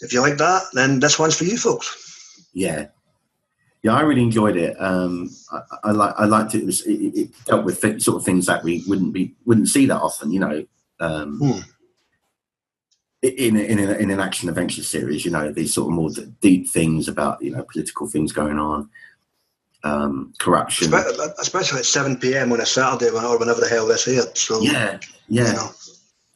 if 0.00 0.12
you 0.12 0.20
like 0.20 0.38
that, 0.38 0.64
then 0.72 1.00
this 1.00 1.18
one's 1.18 1.36
for 1.36 1.44
you 1.44 1.56
folks. 1.56 2.05
Yeah, 2.56 2.86
yeah, 3.82 3.92
I 3.94 4.00
really 4.00 4.22
enjoyed 4.22 4.56
it. 4.56 4.74
Um, 4.80 5.28
I, 5.52 5.60
I 5.84 5.90
like 5.92 6.14
I 6.16 6.24
liked 6.24 6.54
it. 6.54 6.62
It, 6.62 6.66
was, 6.66 6.80
it, 6.86 6.92
it 7.14 7.30
dealt 7.44 7.66
with 7.66 7.82
th- 7.82 8.00
sort 8.02 8.16
of 8.16 8.24
things 8.24 8.46
that 8.46 8.64
we 8.64 8.82
wouldn't 8.88 9.12
be 9.12 9.34
wouldn't 9.44 9.68
see 9.68 9.84
that 9.86 10.00
often. 10.00 10.32
You 10.32 10.40
know. 10.40 10.66
Um, 10.98 11.38
Hmm. 11.38 11.60
in, 13.22 13.56
in, 13.56 13.78
in, 13.78 13.90
in 13.90 14.10
an 14.10 14.20
action 14.20 14.48
adventure 14.48 14.82
series, 14.82 15.24
you 15.26 15.30
know, 15.30 15.52
these 15.52 15.74
sort 15.74 15.88
of 15.88 15.92
more 15.94 16.08
deep 16.40 16.68
things 16.70 17.08
about, 17.08 17.42
you 17.42 17.50
know, 17.50 17.64
political 17.70 18.06
things 18.06 18.32
going 18.32 18.58
on, 18.58 18.88
um, 19.84 20.32
corruption. 20.38 20.90
Espe- 20.92 21.34
Especially 21.38 21.80
at 21.80 21.84
7 21.86 22.16
p.m. 22.18 22.52
on 22.52 22.60
a 22.62 22.66
Saturday 22.66 23.10
when- 23.12 23.24
or 23.26 23.38
whenever 23.38 23.60
the 23.60 23.68
hell 23.68 23.86
this 23.86 24.08
aired. 24.08 24.36
So, 24.38 24.60
Yeah, 24.62 24.98
you 25.28 25.42
yeah, 25.42 25.52
know, 25.52 25.70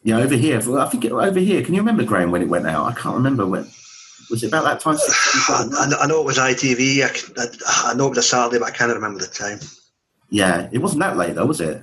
yeah. 0.03 0.17
Over 0.19 0.35
here, 0.37 0.59
I 0.79 0.87
think 0.91 1.05
it, 1.07 1.13
over 1.13 1.39
here. 1.39 1.63
Can 1.63 1.73
you 1.75 1.81
remember 1.81 2.05
Graham 2.05 2.31
when 2.31 2.43
it 2.43 2.49
went 2.49 2.67
out? 2.67 2.85
I 2.87 2.93
can't 2.93 3.17
remember 3.17 3.47
when. 3.47 3.67
Was 4.31 4.43
it 4.43 4.49
about 4.49 4.65
that 4.65 4.81
time? 4.81 4.97
I, 5.49 5.69
I 5.81 5.87
know- 5.89 5.97
I 5.99 6.07
know 6.07 6.21
it 6.21 6.27
was 6.27 6.39
ITV. 6.39 7.03
I 7.87 7.95
know 7.95 8.07
it 8.07 8.11
was 8.11 8.19
a 8.19 8.23
Saturday, 8.23 8.59
but 8.59 8.69
I 8.69 8.71
can't 8.71 8.93
remember 8.95 9.19
the 9.21 9.27
time. 9.27 9.59
Yeah, 10.31 10.69
it 10.73 10.79
wasn't 10.79 11.01
that 11.01 11.17
late 11.17 11.35
though, 11.35 11.47
was 11.47 11.61
it? 11.61 11.83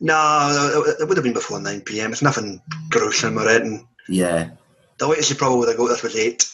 No, 0.00 0.84
it, 0.86 1.00
it 1.02 1.08
would 1.08 1.16
have 1.16 1.24
been 1.24 1.32
before 1.32 1.60
9 1.60 1.80
p.m. 1.82 2.12
It's 2.12 2.22
nothing 2.22 2.60
gruesome 2.90 3.38
or 3.38 3.48
anything. 3.48 3.86
Yeah, 4.08 4.50
The 4.98 5.06
latest 5.06 5.30
you 5.30 5.36
probably 5.36 5.58
would 5.60 5.68
have 5.68 5.76
got 5.78 5.88
this 5.88 6.02
was 6.02 6.16
8. 6.16 6.48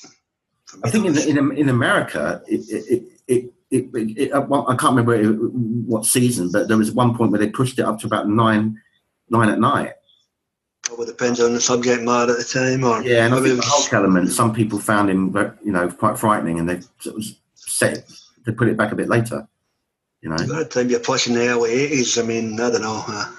I 0.84 0.90
think 0.90 1.06
in 1.06 1.16
in, 1.38 1.56
in 1.56 1.68
America, 1.68 2.42
it 2.46 2.60
it 2.68 3.02
it. 3.26 3.52
It, 3.70 3.90
it, 3.92 4.32
uh, 4.32 4.40
I 4.66 4.76
can't 4.76 4.96
remember 4.96 5.14
it- 5.14 5.26
what 5.86 6.06
season, 6.06 6.50
but 6.50 6.68
there 6.68 6.78
was 6.78 6.90
one 6.90 7.14
point 7.14 7.32
where 7.32 7.38
they 7.38 7.50
pushed 7.50 7.78
it 7.78 7.84
up 7.84 7.98
to 8.00 8.06
about 8.06 8.26
nine, 8.26 8.80
nine 9.28 9.50
at 9.50 9.58
night. 9.60 9.92
Probably 10.88 11.06
depends 11.06 11.38
on 11.38 11.52
the 11.52 11.60
subject 11.60 12.02
matter 12.02 12.32
at 12.32 12.38
the 12.38 12.44
time, 12.44 12.82
or 12.82 13.02
Yeah, 13.02 13.26
and 13.26 13.34
I 13.34 13.42
think 13.42 13.60
the 13.60 13.66
Hulk 13.66 13.92
element, 13.92 14.32
some 14.32 14.54
people 14.54 14.78
found 14.78 15.10
him, 15.10 15.36
you 15.62 15.70
know, 15.70 15.90
quite 15.90 16.18
frightening, 16.18 16.58
and 16.58 16.66
they 16.66 16.80
sort 16.98 17.16
of 17.16 17.24
set 17.54 18.10
they 18.46 18.52
put 18.52 18.68
it 18.68 18.76
back 18.78 18.90
a 18.90 18.96
bit 18.96 19.10
later. 19.10 19.46
You 20.22 20.30
know, 20.30 20.36
by 20.36 20.44
the 20.60 20.64
time 20.64 20.88
you're 20.88 21.00
pushing 21.00 21.34
the 21.34 21.48
early 21.48 21.70
eighties, 21.70 22.18
I 22.18 22.22
mean, 22.22 22.58
I 22.58 22.70
don't 22.70 22.80
know. 22.80 23.04
Uh, 23.06 23.30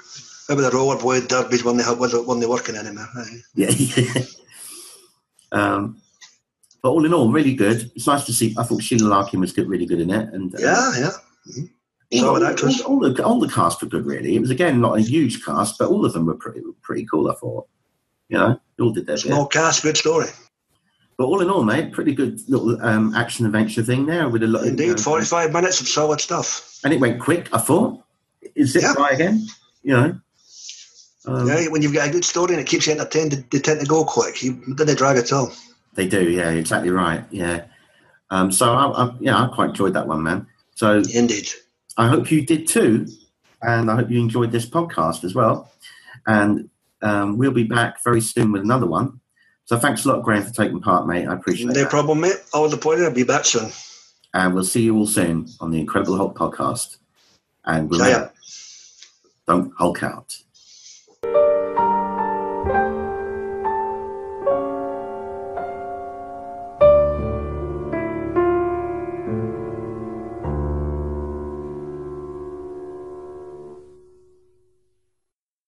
maybe 0.47 0.61
the 0.61 0.69
rollerblade 0.69 1.27
derbies 1.27 1.63
when 1.63 1.77
they 1.77 1.83
have 1.83 1.99
when 1.99 2.39
they're 2.39 2.47
working 2.47 2.75
anymore. 2.75 3.07
Right? 3.15 3.27
yeah. 3.55 3.69
yeah. 3.97 4.23
um, 5.51 5.99
but 6.83 6.91
all 6.91 7.03
in 7.03 7.13
all, 7.13 7.31
really 7.31 7.55
good. 7.55 7.91
It's 7.95 8.05
nice 8.05 8.25
to 8.25 8.33
see. 8.33 8.55
I 8.57 8.63
thought 8.63 8.83
Sheila 8.83 9.07
Larkin 9.07 9.39
was 9.39 9.51
good, 9.51 9.67
really 9.67 9.87
good 9.87 9.99
in 9.99 10.11
it, 10.11 10.31
and 10.33 10.53
uh, 10.53 10.59
Yeah, 10.59 10.99
yeah. 10.99 11.63
All, 12.13 12.19
Solid 12.19 12.43
all, 12.43 12.49
actress. 12.49 12.81
all 12.81 12.99
the 12.99 13.23
all 13.23 13.39
the 13.39 13.47
cast 13.49 13.81
were 13.81 13.87
good. 13.87 14.05
Really, 14.05 14.35
it 14.35 14.39
was 14.41 14.49
again 14.49 14.81
not 14.81 14.97
a 14.97 15.01
huge 15.01 15.43
cast, 15.45 15.77
but 15.77 15.89
all 15.89 16.05
of 16.05 16.13
them 16.13 16.25
were 16.25 16.35
pretty 16.35 16.61
pretty 16.81 17.05
cool. 17.05 17.29
I 17.29 17.35
thought, 17.35 17.67
you 18.29 18.37
know, 18.37 18.59
they 18.77 18.83
all 18.83 18.91
did 18.91 19.05
their 19.05 19.15
bit. 19.15 19.21
Small 19.25 19.45
cast, 19.47 19.83
good 19.83 19.97
story. 19.97 20.27
But 21.17 21.25
all 21.25 21.41
in 21.41 21.49
all, 21.49 21.63
mate, 21.63 21.91
pretty 21.91 22.13
good 22.15 22.39
little 22.49 22.81
um, 22.81 23.13
action 23.13 23.45
adventure 23.45 23.83
thing 23.83 24.05
there 24.05 24.29
with 24.29 24.41
a 24.43 24.47
lot. 24.47 24.59
of, 24.61 24.65
you 24.65 24.71
Indeed, 24.71 24.87
know, 24.91 24.97
forty-five 24.97 25.51
minutes 25.51 25.81
of 25.81 25.87
solid 25.87 26.21
stuff. 26.21 26.79
and 26.83 26.93
it 26.93 26.99
went 26.99 27.19
quick. 27.19 27.49
I 27.53 27.57
thought, 27.59 28.01
is 28.55 28.75
it 28.75 28.83
Yeah. 28.83 28.93
by 28.97 29.09
again? 29.09 29.45
You 29.83 29.93
know. 29.93 30.19
Um, 31.25 31.47
yeah, 31.47 31.67
when 31.67 31.81
you've 31.81 31.93
got 31.93 32.07
a 32.07 32.11
good 32.11 32.23
story 32.25 32.53
and 32.53 32.61
it 32.61 32.65
keeps 32.67 32.87
you 32.87 32.93
entertained, 32.93 33.33
they, 33.33 33.43
they 33.51 33.59
tend 33.59 33.81
to 33.81 33.85
go 33.85 34.03
quick. 34.05 34.41
You 34.41 34.53
didn't 34.75 34.97
drag 34.97 35.17
at 35.17 35.31
all. 35.33 35.51
They 35.93 36.07
do, 36.07 36.29
yeah, 36.29 36.49
exactly 36.51 36.89
right, 36.91 37.23
yeah. 37.29 37.65
Um, 38.31 38.51
so 38.51 38.71
I, 38.73 38.85
I, 38.85 39.15
yeah, 39.19 39.35
I 39.43 39.47
quite 39.53 39.69
enjoyed 39.71 39.93
that 39.93 40.07
one, 40.07 40.23
man. 40.23 40.47
So 40.75 41.03
Indeed. 41.13 41.49
I 41.97 42.07
hope 42.07 42.31
you 42.31 42.45
did 42.45 42.67
too, 42.67 43.07
and 43.61 43.89
I 43.91 43.95
hope 43.95 44.09
you 44.09 44.19
enjoyed 44.19 44.51
this 44.51 44.65
podcast 44.65 45.23
as 45.23 45.35
well. 45.35 45.71
And 46.27 46.69
um, 47.01 47.37
we'll 47.37 47.51
be 47.51 47.63
back 47.63 48.03
very 48.03 48.21
soon 48.21 48.51
with 48.51 48.61
another 48.61 48.85
one. 48.85 49.19
So 49.65 49.77
thanks 49.77 50.05
a 50.05 50.09
lot, 50.09 50.23
Graham, 50.23 50.43
for 50.43 50.53
taking 50.53 50.81
part, 50.81 51.07
mate. 51.07 51.27
I 51.27 51.33
appreciate 51.33 51.69
it. 51.69 51.75
No 51.75 51.85
problem, 51.85 52.21
mate. 52.21 52.37
All 52.53 52.67
the 52.69 52.77
point. 52.77 53.01
I'll 53.01 53.13
be 53.13 53.23
back 53.23 53.45
soon. 53.45 53.71
And 54.33 54.53
we'll 54.53 54.63
see 54.63 54.81
you 54.81 54.95
all 54.95 55.07
soon 55.07 55.47
on 55.59 55.71
the 55.71 55.79
Incredible 55.79 56.17
Hulk 56.17 56.37
podcast. 56.37 56.97
And 57.65 57.89
we'll 57.89 57.99
don't 59.47 59.73
Hulk 59.77 60.03
out. 60.03 60.37